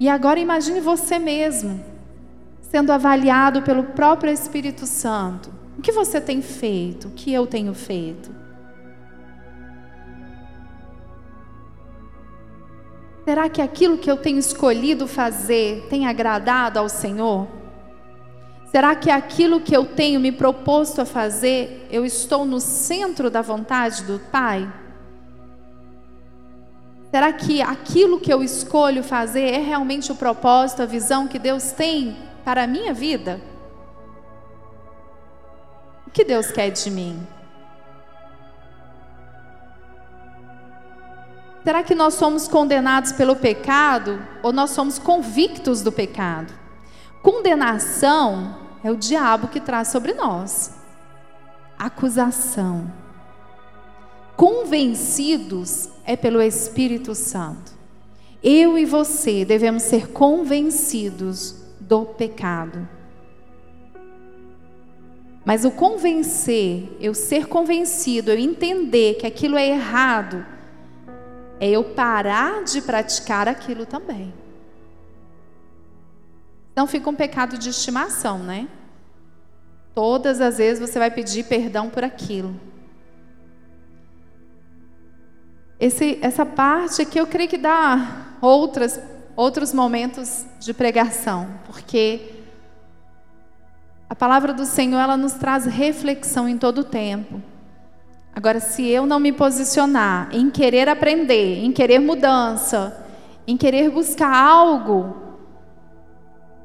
[0.00, 1.84] E agora imagine você mesmo,
[2.60, 5.50] sendo avaliado pelo próprio Espírito Santo.
[5.78, 7.08] O que você tem feito?
[7.08, 8.30] O que eu tenho feito?
[13.24, 17.46] Será que aquilo que eu tenho escolhido fazer tem agradado ao Senhor?
[18.70, 23.42] Será que aquilo que eu tenho me proposto a fazer, eu estou no centro da
[23.42, 24.70] vontade do Pai?
[27.10, 31.72] Será que aquilo que eu escolho fazer é realmente o propósito, a visão que Deus
[31.72, 33.40] tem para a minha vida?
[36.06, 37.26] O que Deus quer de mim?
[41.64, 46.52] Será que nós somos condenados pelo pecado ou nós somos convictos do pecado?
[47.22, 50.74] Condenação é o diabo que traz sobre nós.
[51.78, 52.90] Acusação.
[54.36, 57.70] Convencidos é pelo Espírito Santo.
[58.42, 62.88] Eu e você devemos ser convencidos do pecado.
[65.44, 70.46] Mas o convencer, eu ser convencido, eu entender que aquilo é errado,
[71.60, 74.32] é eu parar de praticar aquilo também.
[76.72, 78.66] Então fica um pecado de estimação, né?
[79.94, 82.58] Todas as vezes você vai pedir perdão por aquilo.
[85.80, 89.00] Esse, essa parte aqui eu creio que dá outras,
[89.36, 92.32] outros momentos de pregação, porque
[94.10, 97.40] a palavra do Senhor ela nos traz reflexão em todo o tempo.
[98.34, 103.04] Agora, se eu não me posicionar em querer aprender, em querer mudança,
[103.46, 105.16] em querer buscar algo,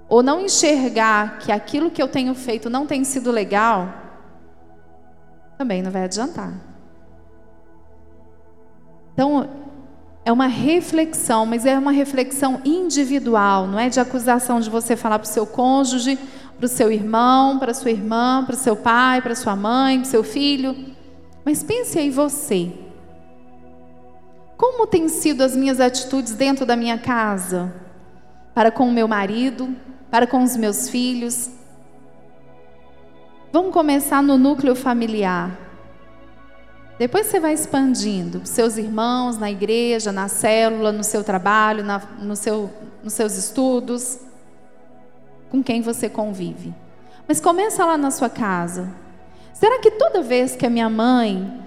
[0.07, 3.91] ou não enxergar que aquilo que eu tenho feito não tem sido legal,
[5.57, 6.72] também não vai adiantar.
[9.13, 9.49] Então,
[10.25, 15.19] é uma reflexão, mas é uma reflexão individual, não é de acusação de você falar
[15.19, 16.17] para o seu cônjuge,
[16.57, 19.55] para o seu irmão, para a sua irmã, para o seu pai, para a sua
[19.55, 20.75] mãe, para o seu filho.
[21.43, 22.71] Mas pense aí você.
[24.55, 27.73] Como têm sido as minhas atitudes dentro da minha casa?
[28.53, 29.75] Para com o meu marido,
[30.09, 31.49] para com os meus filhos?
[33.51, 35.62] Vamos começar no núcleo familiar.
[37.03, 42.33] Depois você vai expandindo seus irmãos, na igreja, na célula, no seu trabalho, na, no
[42.33, 42.71] seu,
[43.03, 44.19] nos seus estudos,
[45.49, 46.73] com quem você convive.
[47.27, 48.89] Mas começa lá na sua casa.
[49.53, 51.61] Será que toda vez que a minha mãe.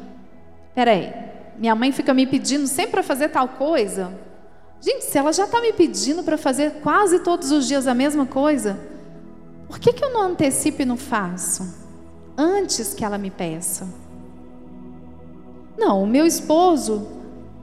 [0.74, 1.12] Peraí,
[1.58, 4.18] minha mãe fica me pedindo sempre para fazer tal coisa?
[4.80, 8.24] Gente, se ela já está me pedindo para fazer quase todos os dias a mesma
[8.24, 8.80] coisa,
[9.68, 11.76] por que, que eu não antecipo e não faço?
[12.38, 14.05] Antes que ela me peça.
[15.76, 17.06] Não, o meu esposo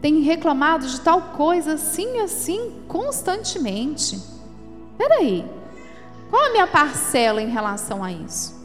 [0.02, 4.20] tem reclamado de tal coisa assim assim constantemente.
[4.98, 5.46] Peraí,
[6.30, 8.62] qual a minha parcela em relação a isso?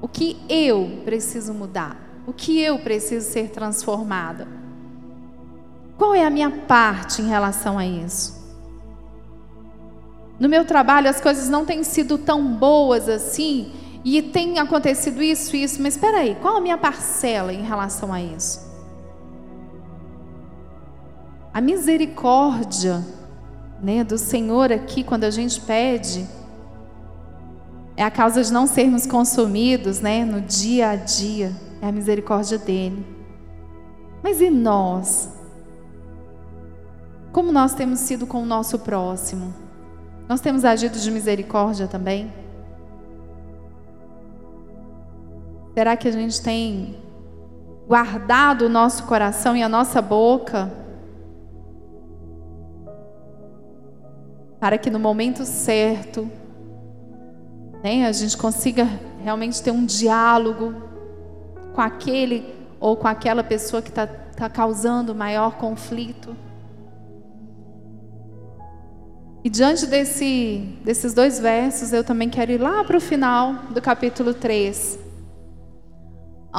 [0.00, 1.96] O que eu preciso mudar?
[2.26, 4.46] O que eu preciso ser transformada?
[5.96, 8.38] Qual é a minha parte em relação a isso?
[10.38, 13.72] No meu trabalho as coisas não têm sido tão boas assim
[14.04, 18.22] e tem acontecido isso isso, mas espera aí, qual a minha parcela em relação a
[18.22, 18.66] isso?
[21.52, 23.04] A misericórdia,
[23.82, 26.26] né, do Senhor aqui quando a gente pede
[27.96, 31.52] é a causa de não sermos consumidos, né, no dia a dia.
[31.82, 33.04] É a misericórdia dele.
[34.22, 35.28] Mas e nós?
[37.32, 39.52] Como nós temos sido com o nosso próximo?
[40.28, 42.32] Nós temos agido de misericórdia também?
[45.78, 46.96] Será que a gente tem
[47.86, 50.68] guardado o nosso coração e a nossa boca
[54.58, 56.28] para que no momento certo
[57.80, 58.88] né, a gente consiga
[59.22, 60.74] realmente ter um diálogo
[61.72, 66.36] com aquele ou com aquela pessoa que está tá causando maior conflito.
[69.44, 73.80] E diante desse, desses dois versos, eu também quero ir lá para o final do
[73.80, 75.06] capítulo 3,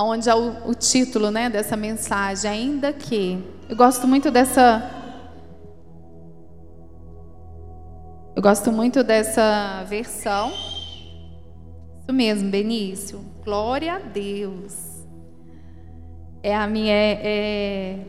[0.03, 3.43] onde é o, o título né, dessa mensagem, ainda que.
[3.67, 4.89] Eu gosto muito dessa.
[8.35, 10.51] Eu gosto muito dessa versão
[12.09, 13.23] isso mesmo, Benício.
[13.45, 15.05] Glória a Deus.
[16.41, 16.91] É a minha.
[16.91, 17.99] É, é,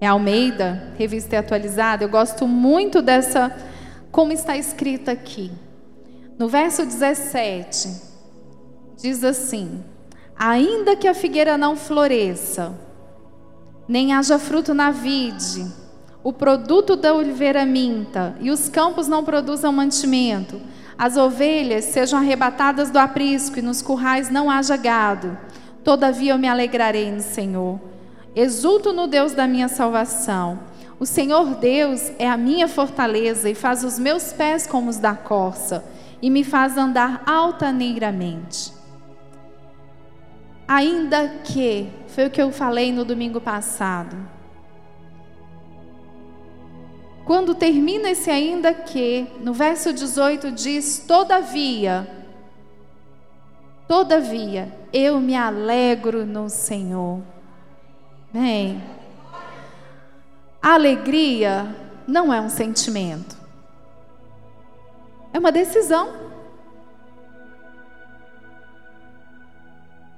[0.00, 2.04] é Almeida, revista atualizada.
[2.04, 3.52] Eu gosto muito dessa.
[4.12, 5.50] Como está escrita aqui.
[6.38, 7.88] No verso 17,
[8.98, 9.82] diz assim:
[10.36, 12.74] Ainda que a figueira não floresça,
[13.88, 15.66] nem haja fruto na vide,
[16.22, 20.60] o produto da oliveira minta e os campos não produzam mantimento,
[20.98, 25.38] as ovelhas sejam arrebatadas do aprisco e nos currais não haja gado.
[25.84, 27.80] Todavia eu me alegrarei no Senhor.
[28.34, 30.58] Exulto no Deus da minha salvação.
[30.98, 35.14] O Senhor Deus é a minha fortaleza e faz os meus pés como os da
[35.14, 35.84] corça
[36.20, 38.77] e me faz andar altaneiramente.
[40.68, 44.14] Ainda que, foi o que eu falei no domingo passado,
[47.24, 52.06] quando termina esse ainda que, no verso 18 diz: Todavia,
[53.86, 57.22] todavia, eu me alegro no Senhor.
[58.30, 58.82] Bem,
[60.60, 61.74] a alegria
[62.06, 63.38] não é um sentimento,
[65.32, 66.27] é uma decisão.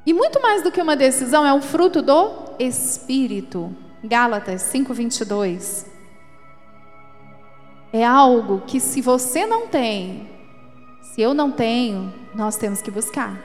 [0.07, 3.75] E muito mais do que uma decisão, é um fruto do Espírito.
[4.03, 5.87] Gálatas 5:22.
[7.93, 10.31] É algo que se você não tem,
[11.03, 13.39] se eu não tenho, nós temos que buscar.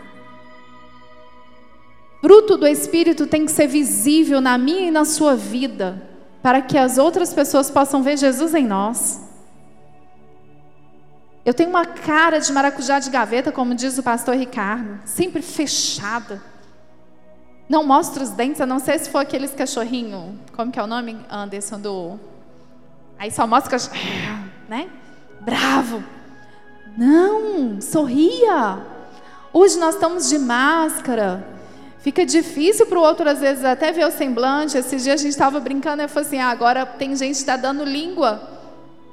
[2.22, 6.02] Fruto do Espírito tem que ser visível na minha e na sua vida,
[6.42, 9.22] para que as outras pessoas possam ver Jesus em nós.
[11.46, 16.42] Eu tenho uma cara de maracujá de gaveta, como diz o pastor Ricardo, sempre fechada.
[17.70, 20.88] Não mostra os dentes, a não ser se for aqueles cachorrinho, como que é o
[20.88, 22.20] nome, Anderson, do...
[23.20, 23.78] Aí só mostra,
[24.68, 24.90] né?
[25.40, 26.04] Bravo.
[26.98, 28.80] Não, sorria.
[29.54, 31.48] Hoje nós estamos de máscara.
[32.00, 34.78] Fica difícil para o outro, às vezes, até ver o semblante.
[34.78, 37.58] Esses dias a gente estava brincando e falou assim: ah, agora tem gente que está
[37.58, 38.55] dando língua.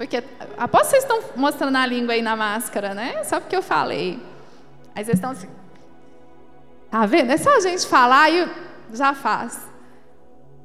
[0.02, 0.20] Porque,
[0.58, 3.22] após vocês estão mostrando a língua aí na máscara, né?
[3.22, 4.18] Só porque eu falei.
[4.96, 5.46] Aí vocês estão assim.
[6.90, 7.30] Tá vendo?
[7.30, 8.50] É só a gente falar e
[8.92, 9.60] já faz.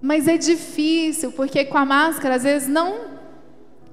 [0.02, 3.16] Mas é difícil, porque com a máscara, às vezes, não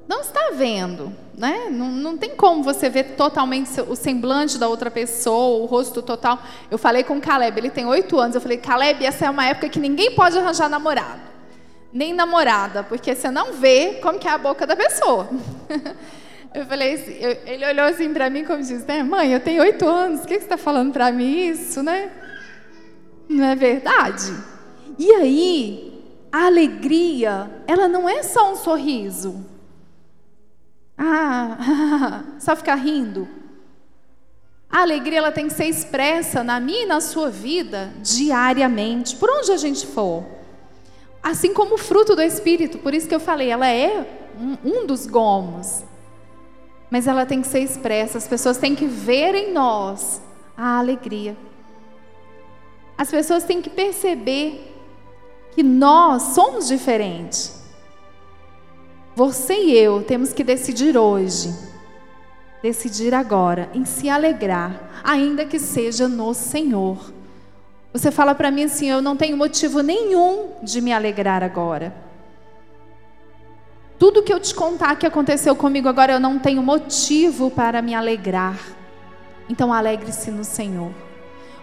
[0.08, 1.68] não está vendo, né?
[1.70, 6.38] Não, não tem como você ver totalmente o semblante da outra pessoa, o rosto total.
[6.70, 8.34] Eu falei com o Caleb, ele tem oito anos.
[8.34, 11.20] Eu falei, Caleb, essa é uma época que ninguém pode arranjar namorado,
[11.94, 15.30] nem namorada, porque você não vê como que é a boca da pessoa.
[16.52, 19.62] eu falei, assim, eu, ele olhou assim para mim como diz, né, mãe, eu tenho
[19.62, 22.10] oito anos, o que, que você está falando para mim isso, né?
[23.28, 24.36] Não é verdade?
[24.98, 26.02] E aí,
[26.32, 29.46] a alegria, ela não é só um sorriso.
[30.98, 33.28] Ah, só ficar rindo.
[34.68, 39.30] A alegria ela tem que ser expressa na minha e na sua vida diariamente, por
[39.30, 40.43] onde a gente for.
[41.24, 44.06] Assim como o fruto do Espírito, por isso que eu falei, ela é
[44.38, 45.82] um, um dos gomos.
[46.90, 50.20] Mas ela tem que ser expressa, as pessoas têm que ver em nós
[50.54, 51.34] a alegria.
[52.98, 54.70] As pessoas têm que perceber
[55.52, 57.58] que nós somos diferentes.
[59.16, 61.54] Você e eu temos que decidir hoje,
[62.62, 67.13] decidir agora em se alegrar, ainda que seja no Senhor.
[67.94, 71.94] Você fala para mim assim: eu não tenho motivo nenhum de me alegrar agora.
[73.98, 77.94] Tudo que eu te contar que aconteceu comigo agora, eu não tenho motivo para me
[77.94, 78.58] alegrar.
[79.48, 80.92] Então alegre-se no Senhor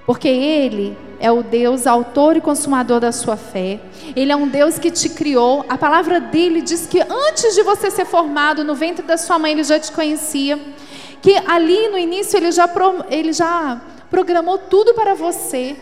[0.06, 3.80] porque Ele é o Deus autor e consumador da sua fé.
[4.16, 5.64] Ele é um Deus que te criou.
[5.70, 9.52] A palavra dele diz que antes de você ser formado no ventre da sua mãe,
[9.52, 10.60] ele já te conhecia.
[11.22, 12.70] Que ali no início ele já,
[13.10, 15.78] ele já programou tudo para você.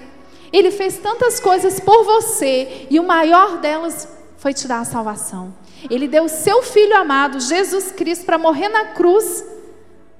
[0.51, 4.07] Ele fez tantas coisas por você e o maior delas
[4.37, 5.53] foi te dar a salvação.
[5.89, 9.45] Ele deu o seu filho amado, Jesus Cristo, para morrer na cruz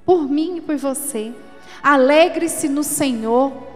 [0.05, 1.31] por mim e por você.
[1.81, 3.69] Alegre-se no Senhor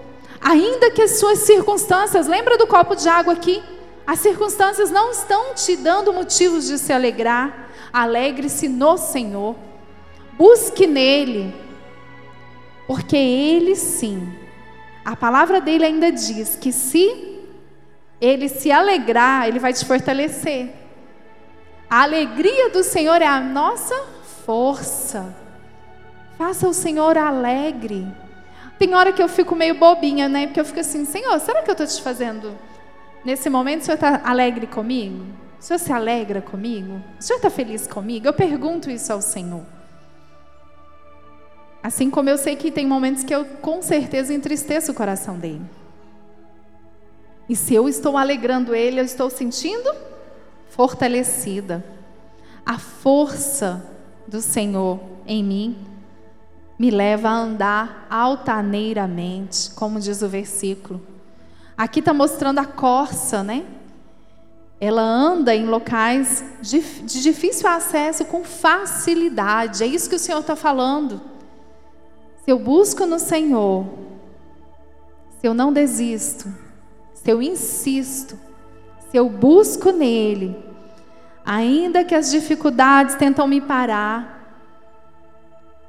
[0.44, 3.64] Ainda que as suas circunstâncias, lembra do copo de água aqui?
[4.06, 7.70] As circunstâncias não estão te dando motivos de se alegrar.
[7.94, 9.56] Alegre-se no Senhor.
[10.34, 11.56] Busque nele.
[12.86, 14.38] Porque ele sim.
[15.04, 17.42] A palavra dele ainda diz que se
[18.22, 20.74] ele se alegrar, ele vai te fortalecer.
[21.90, 23.96] A alegria do Senhor é a nossa
[24.46, 25.36] força.
[26.38, 28.08] Faça o Senhor alegre.
[28.80, 30.48] Tem hora que eu fico meio bobinha, né?
[30.48, 32.58] Porque eu fico assim, Senhor, será que eu estou te fazendo?
[33.24, 35.26] Nesse momento, o Senhor está alegre comigo?
[35.60, 37.02] O Senhor se alegra comigo?
[37.20, 38.28] O Senhor está feliz comigo?
[38.28, 39.64] Eu pergunto isso ao Senhor.
[41.84, 45.62] Assim como eu sei que tem momentos que eu com certeza entristeço o coração dele.
[47.50, 49.94] E se eu estou alegrando ele, eu estou sentindo
[50.70, 51.84] fortalecida.
[52.66, 53.86] A força
[54.26, 55.78] do Senhor em mim
[56.80, 61.06] me leva a andar altaneiramente, como diz o versículo.
[61.78, 63.66] Aqui está mostrando a corça, né?
[64.80, 69.84] Ela anda em locais de, difícil acesso com facilidade.
[69.84, 71.33] É isso que o Senhor está falando.
[72.44, 73.86] Se eu busco no Senhor,
[75.40, 76.54] se eu não desisto,
[77.14, 78.38] se eu insisto,
[79.10, 80.54] se eu busco nele,
[81.46, 84.60] ainda que as dificuldades tentam me parar,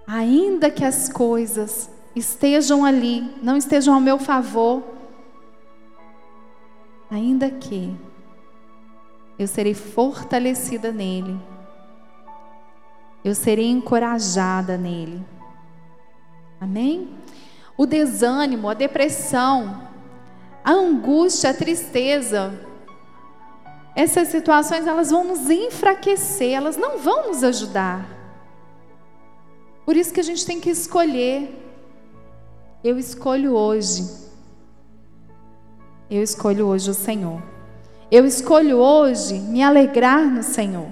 [0.07, 4.85] ainda que as coisas estejam ali, não estejam ao meu favor,
[7.11, 7.93] ainda que
[9.37, 11.37] eu serei fortalecida nele,
[13.25, 15.34] eu serei encorajada nele.
[16.65, 17.11] Amém?
[17.77, 19.87] O desânimo, a depressão,
[20.65, 22.59] a angústia, a tristeza,
[23.95, 28.09] essas situações elas vão nos enfraquecer, elas não vão nos ajudar.
[29.85, 31.55] Por isso que a gente tem que escolher.
[32.83, 34.09] Eu escolho hoje.
[36.11, 37.43] Eu escolho hoje o Senhor.
[38.11, 40.89] Eu escolho hoje me alegrar no Senhor.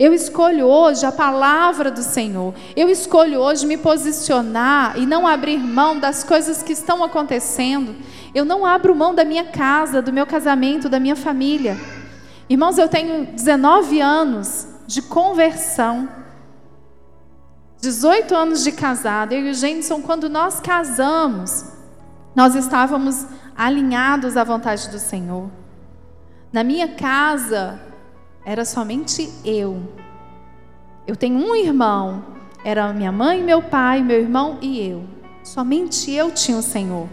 [0.00, 2.54] Eu escolho hoje a palavra do Senhor.
[2.74, 7.94] Eu escolho hoje me posicionar e não abrir mão das coisas que estão acontecendo.
[8.34, 11.76] Eu não abro mão da minha casa, do meu casamento, da minha família.
[12.48, 16.08] Irmãos, eu tenho 19 anos de conversão.
[17.82, 19.34] 18 anos de casado.
[19.34, 21.66] Eu e o Jenson, quando nós casamos,
[22.34, 25.50] nós estávamos alinhados à vontade do Senhor.
[26.50, 27.89] Na minha casa,
[28.44, 29.82] era somente eu.
[31.06, 32.24] Eu tenho um irmão,
[32.64, 35.04] era minha mãe, meu pai, meu irmão e eu.
[35.42, 37.08] Somente eu tinha o Senhor.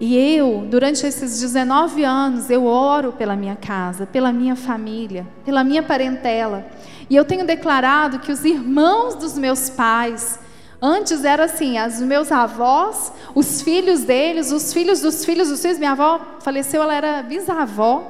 [0.00, 5.62] E eu, durante esses 19 anos, eu oro pela minha casa, pela minha família, pela
[5.62, 6.66] minha parentela.
[7.08, 10.40] E eu tenho declarado que os irmãos dos meus pais,
[10.84, 15.78] Antes era assim, os meus avós, os filhos deles, os filhos dos filhos dos filhos.
[15.78, 18.04] Minha avó faleceu, ela era bisavó.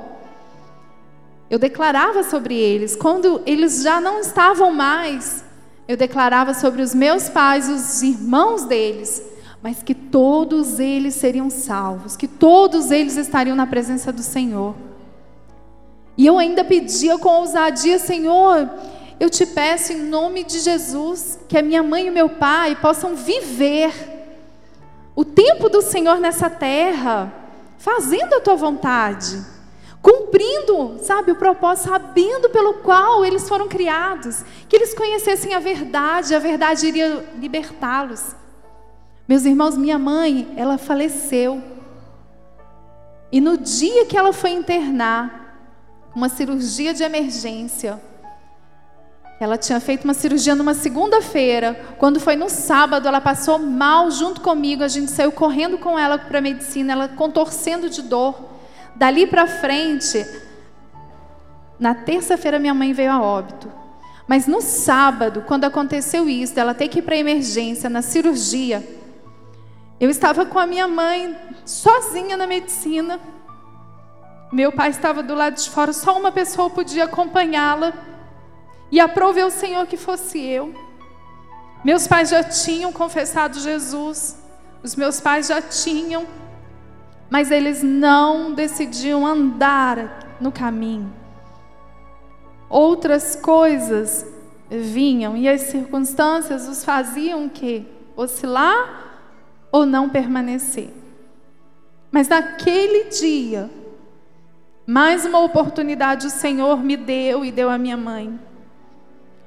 [1.50, 2.96] Eu declarava sobre eles.
[2.96, 5.44] Quando eles já não estavam mais,
[5.86, 9.22] eu declarava sobre os meus pais, os irmãos deles,
[9.62, 14.74] mas que todos eles seriam salvos, que todos eles estariam na presença do Senhor.
[16.16, 18.70] E eu ainda pedia com ousadia, Senhor,
[19.22, 22.74] eu te peço em nome de Jesus que a minha mãe e o meu pai
[22.74, 23.92] possam viver
[25.14, 27.32] o tempo do Senhor nessa terra,
[27.78, 29.40] fazendo a tua vontade,
[30.02, 36.34] cumprindo, sabe, o propósito, sabendo pelo qual eles foram criados, que eles conhecessem a verdade,
[36.34, 38.34] a verdade iria libertá-los.
[39.28, 41.62] Meus irmãos, minha mãe, ela faleceu.
[43.30, 45.70] E no dia que ela foi internar,
[46.12, 48.02] uma cirurgia de emergência,
[49.42, 51.74] ela tinha feito uma cirurgia numa segunda-feira.
[51.98, 54.84] Quando foi no sábado, ela passou mal junto comigo.
[54.84, 58.34] A gente saiu correndo com ela para a medicina, ela contorcendo de dor.
[58.94, 60.24] Dali para frente,
[61.78, 63.68] na terça-feira, minha mãe veio a óbito.
[64.28, 68.86] Mas no sábado, quando aconteceu isso, ela ter que ir para a emergência, na cirurgia,
[69.98, 73.18] eu estava com a minha mãe sozinha na medicina.
[74.52, 78.11] Meu pai estava do lado de fora, só uma pessoa podia acompanhá-la.
[78.92, 80.74] E aprove ao Senhor que fosse eu.
[81.82, 84.36] Meus pais já tinham confessado Jesus,
[84.82, 86.26] os meus pais já tinham,
[87.30, 91.10] mas eles não decidiam andar no caminho.
[92.68, 94.26] Outras coisas
[94.70, 99.22] vinham e as circunstâncias os faziam que oscilar
[99.72, 100.90] ou não permanecer.
[102.10, 103.70] Mas naquele dia,
[104.86, 108.38] mais uma oportunidade o Senhor me deu e deu à minha mãe.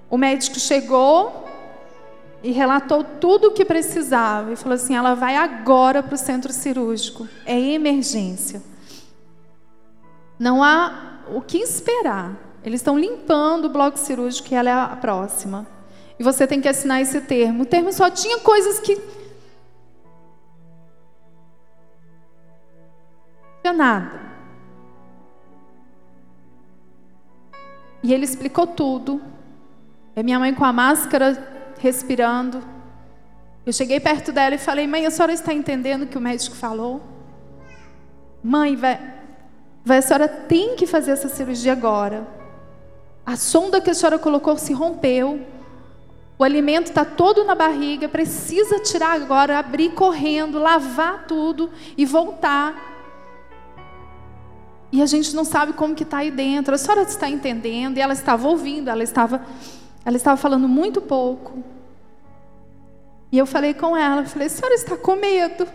[0.09, 1.45] O médico chegou
[2.43, 6.53] e relatou tudo o que precisava e falou assim: ela vai agora para o centro
[6.53, 8.61] cirúrgico, é emergência.
[10.37, 12.35] Não há o que esperar.
[12.63, 15.67] Eles estão limpando o bloco cirúrgico e ela é a próxima.
[16.17, 17.63] E você tem que assinar esse termo.
[17.63, 18.95] O termo só tinha coisas que.
[18.95, 19.03] Não
[23.61, 24.21] tinha nada.
[28.03, 29.21] E ele explicou tudo.
[30.15, 32.63] É minha mãe com a máscara, respirando.
[33.65, 36.55] Eu cheguei perto dela e falei: Mãe, a senhora está entendendo o que o médico
[36.55, 37.01] falou?
[38.41, 38.99] Mãe, vai,
[39.83, 42.25] vai, a senhora tem que fazer essa cirurgia agora.
[43.25, 45.45] A sonda que a senhora colocou se rompeu.
[46.37, 48.07] O alimento está todo na barriga.
[48.07, 52.93] Precisa tirar agora, abrir correndo, lavar tudo e voltar.
[54.91, 56.73] E a gente não sabe como que está aí dentro.
[56.73, 57.97] A senhora está entendendo?
[57.97, 59.41] E ela estava ouvindo, ela estava
[60.05, 61.63] ela estava falando muito pouco.
[63.31, 65.67] E eu falei com ela, falei, a senhora está com medo?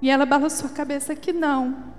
[0.00, 1.92] E ela balançou a cabeça que não.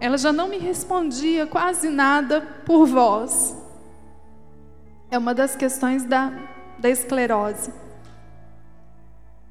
[0.00, 3.56] Ela já não me respondia quase nada por voz.
[5.10, 6.32] É uma das questões da,
[6.78, 7.72] da esclerose.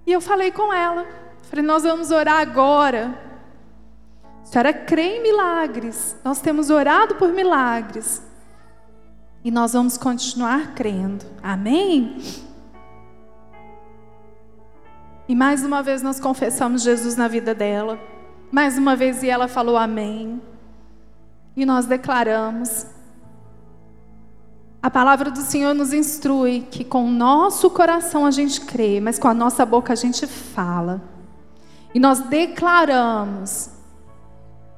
[0.06, 1.08] E eu falei com ela,
[1.44, 3.25] falei, nós vamos orar agora
[4.46, 6.16] a senhora crê em milagres.
[6.24, 8.22] Nós temos orado por milagres.
[9.44, 11.26] E nós vamos continuar crendo.
[11.42, 12.18] Amém?
[15.28, 18.00] E mais uma vez nós confessamos Jesus na vida dela.
[18.52, 20.40] Mais uma vez e ela falou amém.
[21.58, 22.86] E nós declaramos.
[24.82, 29.18] A palavra do Senhor nos instrui que com o nosso coração a gente crê, mas
[29.18, 31.02] com a nossa boca a gente fala.
[31.96, 33.75] e nós declaramos: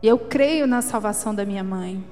[0.07, 2.03] eu creio na salvação da minha mãe.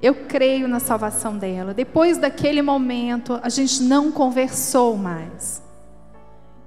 [0.00, 1.74] Eu creio na salvação dela.
[1.74, 5.62] Depois daquele momento, a gente não conversou mais.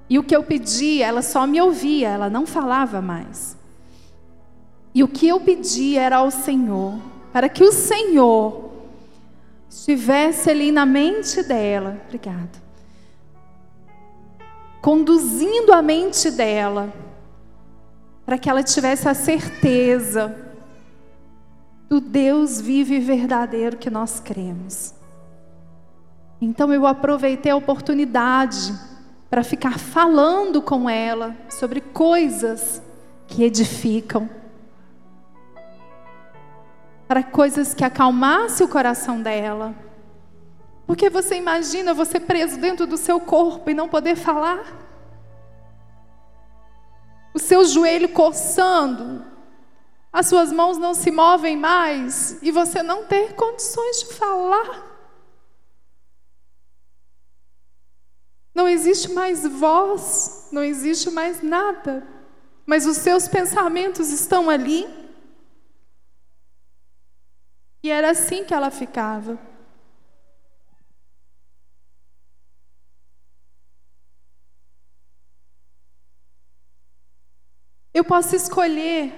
[0.08, 3.56] E o que eu pedi, ela só me ouvia, ela não falava mais.
[4.94, 6.98] E o que eu pedi era ao Senhor,
[7.32, 8.72] para que o Senhor
[9.70, 12.60] estivesse ali na mente dela, obrigada,
[14.82, 16.92] conduzindo a mente dela,
[18.24, 20.34] para que ela tivesse a certeza
[21.88, 24.94] do Deus vivo e verdadeiro que nós cremos.
[26.40, 28.72] Então eu aproveitei a oportunidade
[29.28, 32.82] para ficar falando com ela sobre coisas
[33.26, 34.28] que edificam,
[37.06, 39.74] para coisas que acalmasse o coração dela.
[40.86, 44.91] Porque você imagina você preso dentro do seu corpo e não poder falar?
[47.34, 49.24] O seu joelho coçando,
[50.12, 54.90] as suas mãos não se movem mais e você não ter condições de falar.
[58.54, 62.06] Não existe mais voz, não existe mais nada,
[62.66, 64.86] mas os seus pensamentos estão ali.
[67.82, 69.51] E era assim que ela ficava.
[77.94, 79.12] Eu posso escolher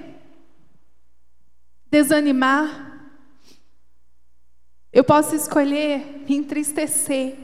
[1.91, 3.09] desanimar,
[4.93, 7.39] eu posso escolher me entristecer,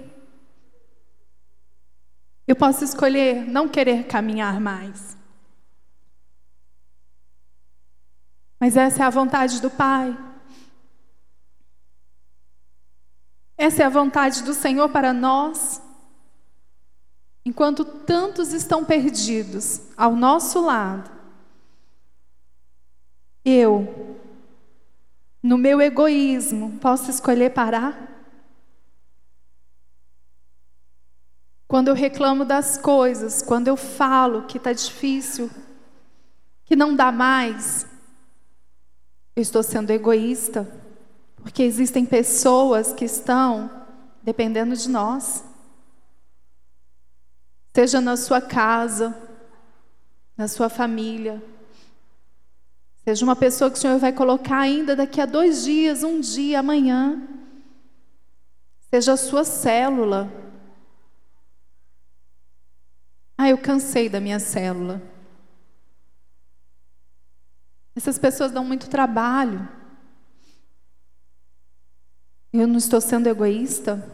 [2.48, 5.16] eu posso escolher não querer caminhar mais.
[8.58, 10.18] Mas essa é a vontade do Pai.
[13.56, 15.80] Essa é a vontade do Senhor para nós.
[17.44, 21.19] Enquanto tantos estão perdidos ao nosso lado,
[23.44, 24.18] eu,
[25.42, 28.08] no meu egoísmo, posso escolher parar?
[31.66, 35.50] Quando eu reclamo das coisas, quando eu falo que está difícil,
[36.64, 37.86] que não dá mais,
[39.36, 40.68] eu estou sendo egoísta,
[41.36, 43.70] porque existem pessoas que estão
[44.22, 45.44] dependendo de nós.
[47.74, 49.16] Seja na sua casa,
[50.36, 51.42] na sua família,
[53.10, 56.60] seja uma pessoa que o Senhor vai colocar ainda daqui a dois dias, um dia,
[56.60, 57.20] amanhã,
[58.88, 60.30] seja a sua célula,
[63.36, 65.02] ah, eu cansei da minha célula.
[67.96, 69.68] Essas pessoas dão muito trabalho.
[72.52, 74.08] Eu não estou sendo egoísta?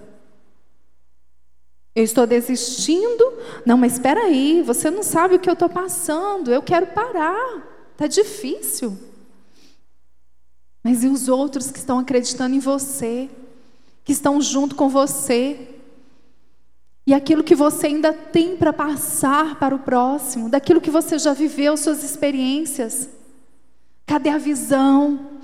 [1.94, 3.24] Eu estou desistindo?
[3.66, 6.50] Não, mas espera aí, você não sabe o que eu estou passando.
[6.50, 7.75] Eu quero parar.
[7.96, 8.94] Está difícil.
[10.84, 13.30] Mas e os outros que estão acreditando em você?
[14.04, 15.66] Que estão junto com você?
[17.06, 21.32] E aquilo que você ainda tem para passar para o próximo, daquilo que você já
[21.32, 23.08] viveu, suas experiências.
[24.04, 25.40] Cadê a visão?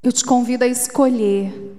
[0.00, 1.76] Eu te convido a escolher,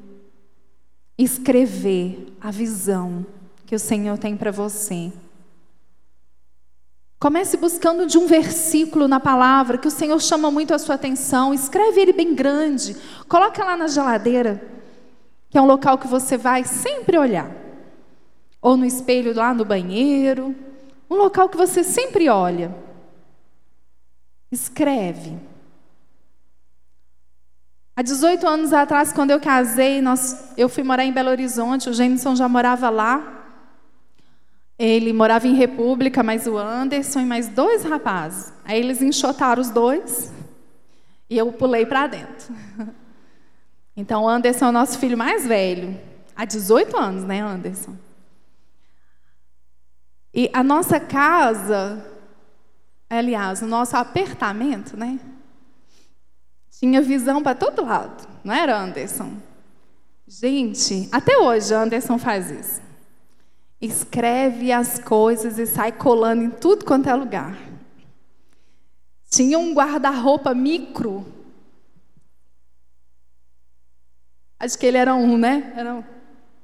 [1.17, 3.25] escrever a visão
[3.65, 5.09] que o Senhor tem para você.
[7.23, 11.53] Comece buscando de um versículo na palavra que o Senhor chama muito a sua atenção.
[11.53, 12.97] Escreve ele bem grande.
[13.29, 14.61] Coloca lá na geladeira
[15.49, 17.49] que é um local que você vai sempre olhar.
[18.61, 20.53] Ou no espelho lá no banheiro,
[21.09, 22.75] um local que você sempre olha.
[24.51, 25.39] Escreve.
[27.95, 31.93] Há 18 anos atrás, quando eu casei, nós, eu fui morar em Belo Horizonte, o
[31.93, 33.42] Jenison já morava lá.
[34.85, 38.51] Ele morava em República, mas o Anderson e mais dois rapazes.
[38.65, 40.29] Aí eles enxotaram os dois
[41.29, 42.53] e eu pulei para dentro.
[43.95, 45.95] Então, Anderson é o nosso filho mais velho,
[46.35, 47.95] há 18 anos, né, Anderson?
[50.33, 52.03] E a nossa casa,
[53.07, 55.19] aliás, o nosso apertamento, né?
[56.71, 59.33] Tinha visão para todo lado, não era, Anderson?
[60.27, 62.82] Gente, até hoje Anderson faz isso.
[63.83, 67.57] Escreve as coisas e sai colando em tudo quanto é lugar.
[69.29, 71.25] Tinha um guarda-roupa micro
[74.63, 75.73] Acho que ele era um, né?
[75.75, 76.01] Era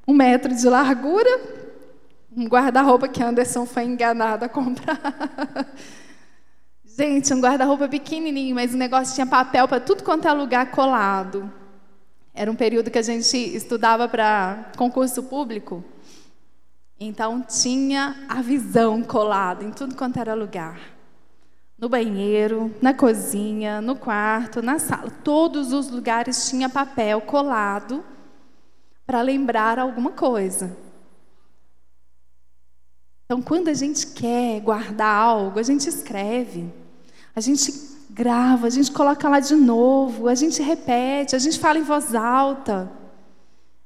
[0.07, 1.29] um metro de largura,
[2.33, 4.97] um guarda-roupa que Anderson foi enganado a comprar.
[6.85, 11.51] Gente, um guarda-roupa pequenininho, mas o negócio tinha papel para tudo quanto é lugar colado.
[12.33, 15.83] Era um período que a gente estudava para concurso público.
[16.99, 20.79] Então tinha a visão colada em tudo quanto era lugar.
[21.77, 25.09] No banheiro, na cozinha, no quarto, na sala.
[25.23, 28.03] Todos os lugares tinha papel colado
[29.05, 30.75] para lembrar alguma coisa.
[33.25, 36.73] Então, quando a gente quer guardar algo, a gente escreve,
[37.35, 37.71] a gente
[38.09, 42.13] grava, a gente coloca lá de novo, a gente repete, a gente fala em voz
[42.13, 42.91] alta.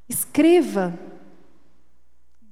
[0.09, 0.97] Escreva.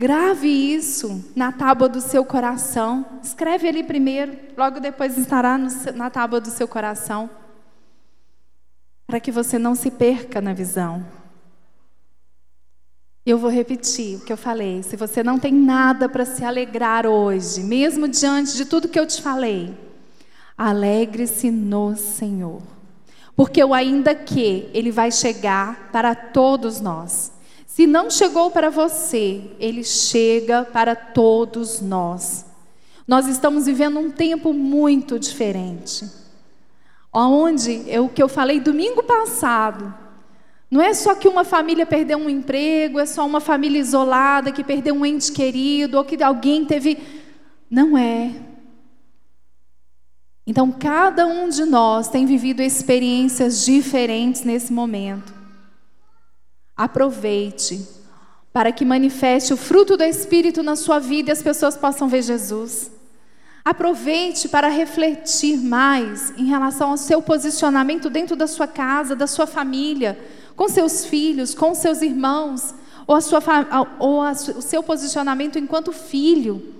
[0.01, 3.05] Grave isso na tábua do seu coração.
[3.21, 5.59] Escreve ali primeiro, logo depois estará
[5.93, 7.29] na tábua do seu coração.
[9.05, 11.05] Para que você não se perca na visão.
[13.23, 14.81] Eu vou repetir o que eu falei.
[14.81, 19.05] Se você não tem nada para se alegrar hoje, mesmo diante de tudo que eu
[19.05, 19.77] te falei,
[20.57, 22.63] alegre-se no Senhor.
[23.35, 27.39] Porque o ainda que, ele vai chegar para todos nós.
[27.71, 32.45] Se não chegou para você, ele chega para todos nós.
[33.07, 36.05] Nós estamos vivendo um tempo muito diferente.
[37.13, 39.93] Onde é o que eu falei domingo passado.
[40.69, 44.65] Não é só que uma família perdeu um emprego, é só uma família isolada que
[44.65, 46.97] perdeu um ente querido, ou que alguém teve.
[47.69, 48.33] Não é.
[50.45, 55.40] Então, cada um de nós tem vivido experiências diferentes nesse momento.
[56.75, 57.87] Aproveite
[58.53, 62.21] para que manifeste o fruto do Espírito na sua vida e as pessoas possam ver
[62.21, 62.91] Jesus.
[63.63, 69.45] Aproveite para refletir mais em relação ao seu posicionamento dentro da sua casa, da sua
[69.45, 70.19] família,
[70.55, 72.73] com seus filhos, com seus irmãos,
[73.05, 73.41] ou, a sua,
[73.99, 76.75] ou a, o seu posicionamento enquanto filho.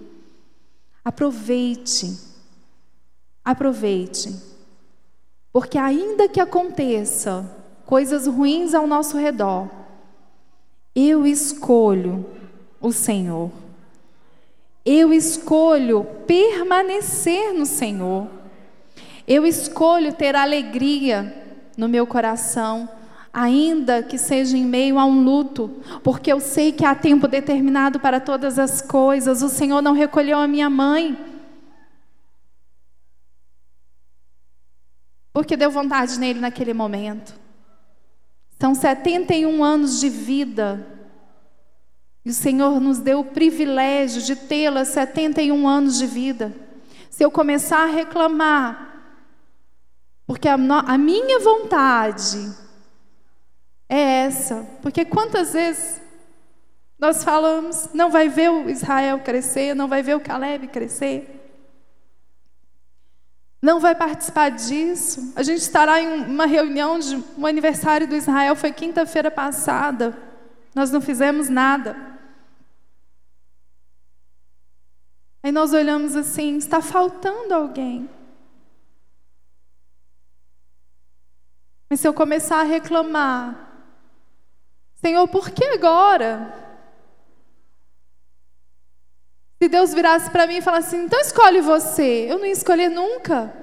[1.06, 2.18] Aproveite,
[3.44, 4.36] aproveite,
[5.54, 7.50] porque ainda que aconteça
[7.86, 9.70] coisas ruins ao nosso redor,
[10.96, 12.26] eu escolho
[12.80, 13.52] o Senhor.
[14.86, 18.28] Eu escolho permanecer no Senhor.
[19.28, 21.34] Eu escolho ter alegria
[21.78, 22.89] no meu coração,
[23.32, 25.70] ainda que seja em meio a um luto,
[26.04, 29.42] porque eu sei que há tempo determinado para todas as coisas.
[29.42, 31.18] O Senhor não recolheu a minha mãe.
[35.32, 37.41] Porque deu vontade nele naquele momento.
[38.62, 40.86] São 71 anos de vida.
[42.24, 46.53] E o Senhor nos deu o privilégio de tê-la 71 anos de vida.
[47.09, 49.18] Se eu começar a reclamar,
[50.28, 52.55] porque a, a minha vontade
[53.89, 55.99] é essa, porque quantas vezes
[56.99, 61.41] nós falamos, não vai ver o Israel crescer, não vai ver o Caleb crescer
[63.62, 65.32] não vai participar disso.
[65.36, 70.18] A gente estará em uma reunião de um aniversário do Israel, foi quinta-feira passada.
[70.74, 71.95] Nós não fizemos nada.
[75.43, 78.09] Aí nós olhamos assim, está faltando alguém.
[81.89, 83.70] Mas se eu começar a reclamar,
[84.95, 86.61] Senhor, por que agora?
[89.62, 92.89] Se Deus virasse para mim e falasse assim, então escolhe você, eu não ia escolher
[92.89, 93.53] nunca.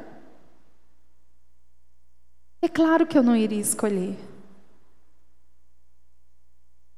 [2.63, 4.17] É claro que eu não iria escolher.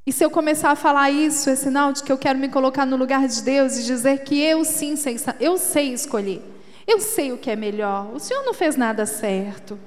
[0.06, 2.84] E se eu começar a falar isso, é sinal de que eu quero me colocar
[2.84, 6.42] no lugar de Deus e dizer que eu sim sei, eu sei escolher.
[6.86, 8.14] Eu sei o que é melhor.
[8.14, 9.80] O Senhor não fez nada certo.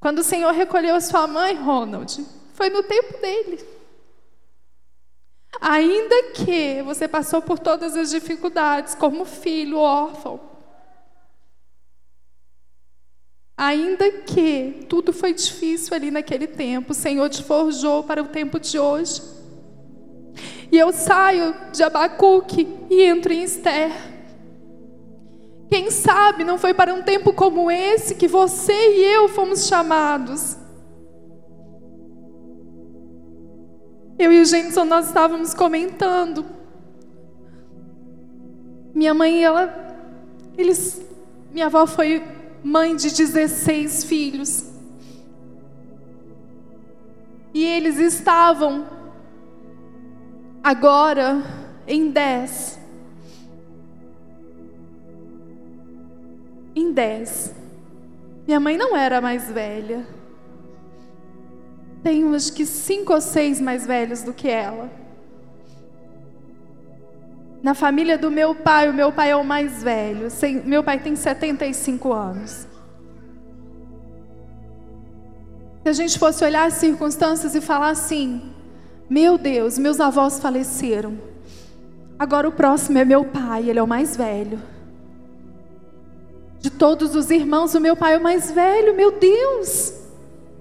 [0.00, 3.77] Quando o Senhor recolheu a sua mãe, Ronald, foi no tempo dele.
[5.60, 10.40] Ainda que você passou por todas as dificuldades, como filho órfão,
[13.56, 18.60] ainda que tudo foi difícil ali naquele tempo, o Senhor te forjou para o tempo
[18.60, 19.20] de hoje.
[20.70, 23.90] E eu saio de Abacuque e entro em Esther.
[25.68, 30.56] Quem sabe não foi para um tempo como esse que você e eu fomos chamados.
[34.18, 36.44] Eu e o Jenson, nós estávamos comentando.
[38.92, 39.72] Minha mãe, ela.
[40.56, 41.00] Eles.
[41.52, 42.22] Minha avó foi
[42.62, 44.64] mãe de 16 filhos.
[47.54, 48.86] E eles estavam
[50.64, 51.42] agora
[51.86, 52.78] em 10.
[56.74, 57.54] Em 10.
[58.46, 60.17] Minha mãe não era mais velha.
[62.02, 64.90] Tenho acho que cinco ou seis mais velhos do que ela.
[67.62, 70.28] Na família do meu pai, o meu pai é o mais velho.
[70.64, 72.66] Meu pai tem 75 anos.
[75.82, 78.42] Se a gente fosse olhar as circunstâncias e falar assim:
[79.10, 81.18] Meu Deus, meus avós faleceram.
[82.18, 84.60] Agora o próximo é meu pai, ele é o mais velho.
[86.60, 89.94] De todos os irmãos, o meu pai é o mais velho, meu Deus!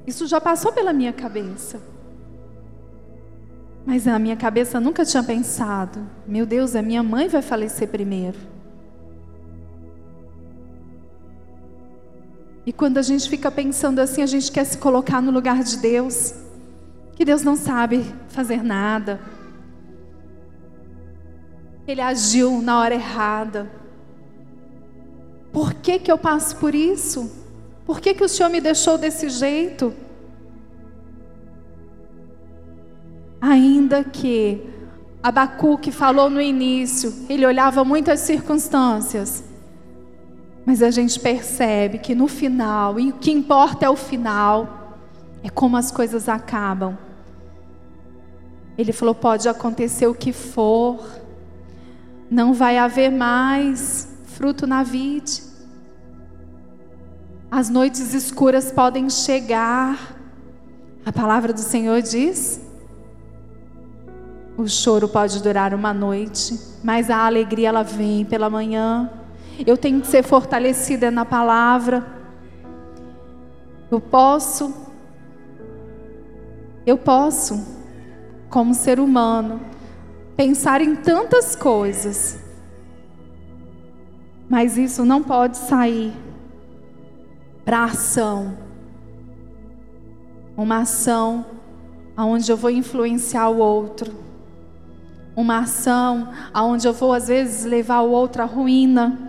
[0.07, 1.81] Isso já passou pela minha cabeça.
[3.85, 8.37] Mas na minha cabeça nunca tinha pensado: meu Deus, a minha mãe vai falecer primeiro.
[12.65, 15.77] E quando a gente fica pensando assim, a gente quer se colocar no lugar de
[15.77, 16.33] Deus,
[17.15, 19.19] que Deus não sabe fazer nada.
[21.87, 23.71] Ele agiu na hora errada.
[25.51, 27.46] Por que, que eu passo por isso?
[27.87, 29.93] Por que, que o Senhor me deixou desse jeito?
[33.39, 34.61] Ainda que
[35.23, 39.41] Abacuque falou no início, ele olhava muitas circunstâncias,
[40.65, 44.97] mas a gente percebe que no final, e o que importa é o final,
[45.41, 46.97] é como as coisas acabam.
[48.77, 51.07] Ele falou: pode acontecer o que for,
[52.29, 55.47] não vai haver mais fruto na vide.
[57.49, 60.15] As noites escuras podem chegar.
[61.05, 62.59] A palavra do Senhor diz:
[64.57, 69.09] o choro pode durar uma noite, mas a alegria ela vem pela manhã.
[69.65, 72.05] Eu tenho que ser fortalecida na palavra.
[73.89, 74.73] Eu posso,
[76.85, 77.65] eu posso,
[78.49, 79.61] como ser humano,
[80.35, 82.39] pensar em tantas coisas,
[84.49, 86.26] mas isso não pode sair
[87.67, 88.57] para ação.
[90.55, 91.45] Uma ação
[92.17, 94.15] onde eu vou influenciar o outro.
[95.35, 99.19] Uma ação onde eu vou, às vezes, levar o outro à ruína.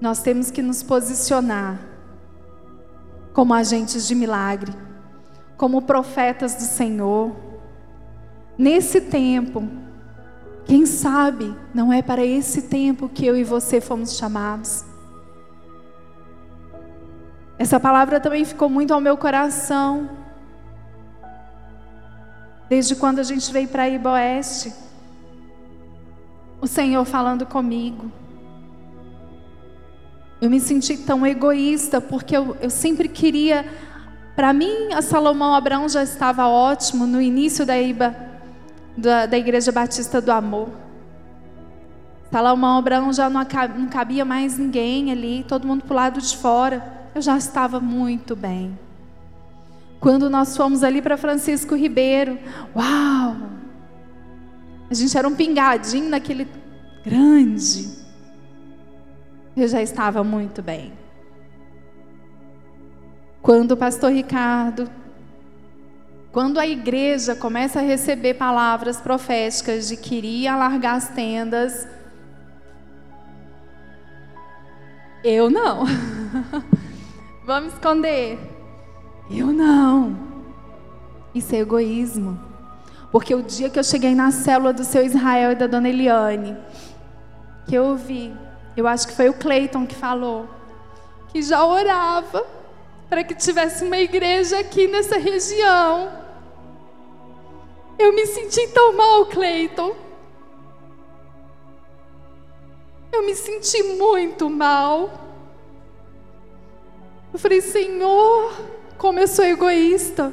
[0.00, 1.78] Nós temos que nos posicionar
[3.32, 4.74] como agentes de milagre,
[5.56, 7.30] como profetas do Senhor.
[8.58, 9.85] Nesse tempo,
[10.66, 14.84] quem sabe não é para esse tempo que eu e você fomos chamados.
[17.56, 20.10] Essa palavra também ficou muito ao meu coração.
[22.68, 24.74] Desde quando a gente veio para Iba Oeste.
[26.60, 28.10] O Senhor falando comigo.
[30.40, 33.64] Eu me senti tão egoísta, porque eu, eu sempre queria.
[34.34, 38.14] Para mim, a Salomão Abraão já estava ótimo no início da Iba,
[38.96, 40.68] da, da Igreja Batista do Amor.
[42.30, 43.40] Salomão Abraão já não,
[43.78, 47.08] não cabia mais ninguém ali, todo mundo para o lado de fora.
[47.14, 48.78] Eu já estava muito bem.
[50.00, 52.38] Quando nós fomos ali para Francisco Ribeiro,
[52.74, 53.36] uau!
[54.90, 56.46] A gente era um pingadinho naquele
[57.04, 58.06] grande
[59.56, 60.92] eu já estava muito bem.
[63.40, 64.90] Quando o pastor Ricardo,
[66.36, 71.88] quando a igreja começa a receber palavras proféticas de que iria alargar as tendas,
[75.24, 75.86] eu não.
[77.42, 78.38] Vamos esconder.
[79.30, 80.14] Eu não.
[81.34, 82.38] Isso é egoísmo.
[83.10, 86.54] Porque o dia que eu cheguei na célula do seu Israel e da dona Eliane,
[87.66, 88.30] que eu ouvi
[88.76, 90.46] eu acho que foi o Cleiton que falou,
[91.28, 92.46] que já orava
[93.08, 96.25] para que tivesse uma igreja aqui nessa região.
[97.98, 99.94] Eu me senti tão mal, Cleiton.
[103.10, 105.10] Eu me senti muito mal.
[107.32, 108.52] Eu falei, Senhor,
[108.98, 110.32] como eu sou egoísta.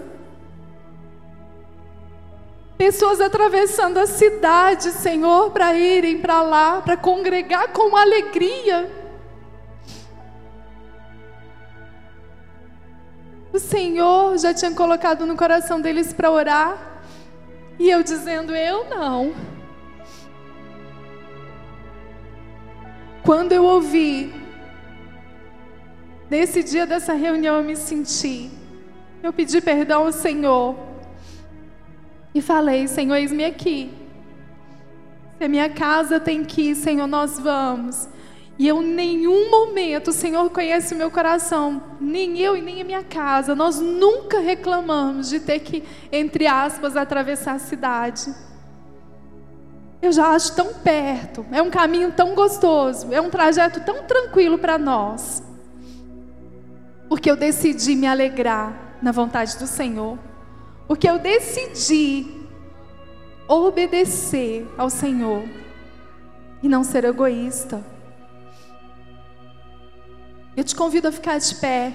[2.77, 8.91] Pessoas atravessando a cidade, Senhor, para irem para lá, para congregar com alegria.
[13.53, 16.92] O Senhor já tinha colocado no coração deles para orar,
[17.79, 19.33] e eu dizendo: Eu não.
[23.23, 24.33] Quando eu ouvi,
[26.29, 28.51] nesse dia dessa reunião, eu me senti.
[29.21, 30.75] Eu pedi perdão ao Senhor
[32.35, 33.91] e falei: Senhor, eis-me aqui.
[35.37, 38.07] Se a minha casa tem que ir, Senhor, nós vamos.
[38.57, 42.85] E eu, nenhum momento, o Senhor conhece o meu coração, nem eu e nem a
[42.85, 43.55] minha casa.
[43.55, 48.33] Nós nunca reclamamos de ter que, entre aspas, atravessar a cidade.
[50.01, 54.57] Eu já acho tão perto, é um caminho tão gostoso, é um trajeto tão tranquilo
[54.57, 55.41] para nós.
[57.09, 60.17] Porque eu decidi me alegrar na vontade do Senhor.
[60.87, 62.27] Porque eu decidi
[63.47, 65.43] obedecer ao Senhor
[66.61, 67.92] e não ser egoísta.
[70.55, 71.93] Eu te convido a ficar de pé.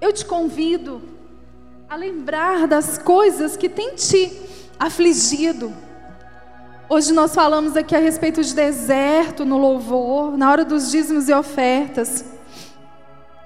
[0.00, 1.00] Eu te convido
[1.88, 4.32] a lembrar das coisas que tem te
[4.78, 5.72] afligido.
[6.88, 11.32] Hoje nós falamos aqui a respeito de deserto no louvor, na hora dos dízimos e
[11.32, 12.24] ofertas.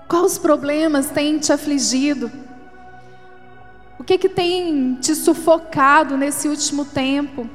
[0.09, 2.33] Quais problemas têm te afligido?
[3.99, 7.49] O que, que tem te sufocado nesse último tempo?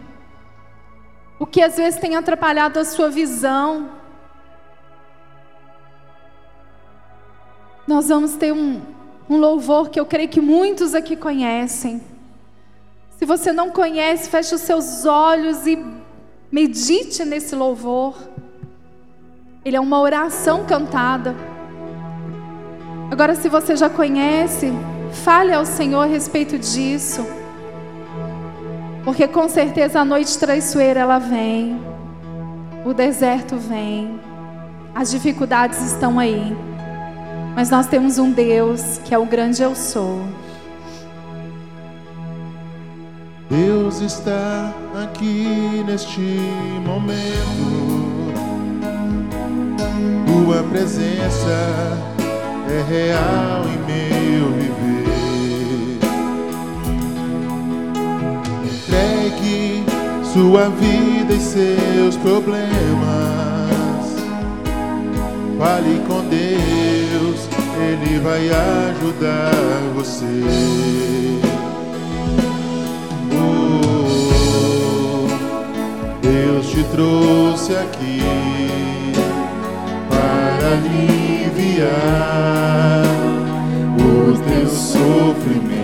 [1.40, 4.03] O que às vezes tem atrapalhado a sua visão?
[7.88, 8.82] Nós vamos ter um,
[9.30, 12.02] um louvor que eu creio que muitos aqui conhecem.
[13.18, 15.78] Se você não conhece, feche os seus olhos e
[16.52, 18.16] medite nesse louvor.
[19.66, 21.36] Ele é uma oração cantada.
[23.12, 24.72] Agora, se você já conhece,
[25.24, 27.26] fale ao Senhor a respeito disso.
[29.04, 31.80] Porque com certeza a noite traiçoeira ela vem.
[32.86, 34.20] O deserto vem.
[34.96, 36.56] As dificuldades estão aí.
[37.56, 40.22] Mas nós temos um Deus que é o grande eu sou.
[43.50, 44.74] Deus está
[45.04, 46.20] aqui neste
[46.84, 47.94] momento.
[50.26, 51.94] Tua presença
[52.68, 56.00] é real em meu viver.
[58.66, 59.84] Entregue
[60.34, 62.74] sua vida e seus problemas.
[65.60, 66.73] Fale com Deus,
[67.92, 69.52] Ele vai ajudar
[69.96, 70.26] você.
[76.22, 78.22] Deus te trouxe aqui
[80.10, 81.84] para aliviar
[84.00, 85.83] o teu sofrimento.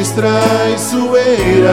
[0.00, 1.68] Noites traiçoeiras,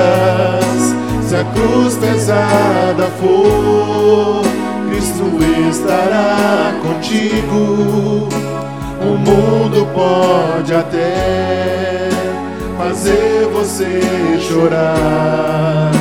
[1.27, 4.43] se a cruz pesada for,
[4.89, 5.23] Cristo
[5.69, 8.27] estará contigo.
[9.01, 12.09] O mundo pode até
[12.77, 14.01] fazer você
[14.41, 15.91] chorar,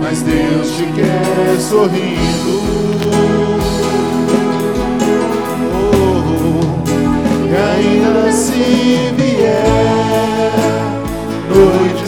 [0.00, 2.76] mas Deus te quer sorrindo.
[7.48, 9.95] E ainda se vier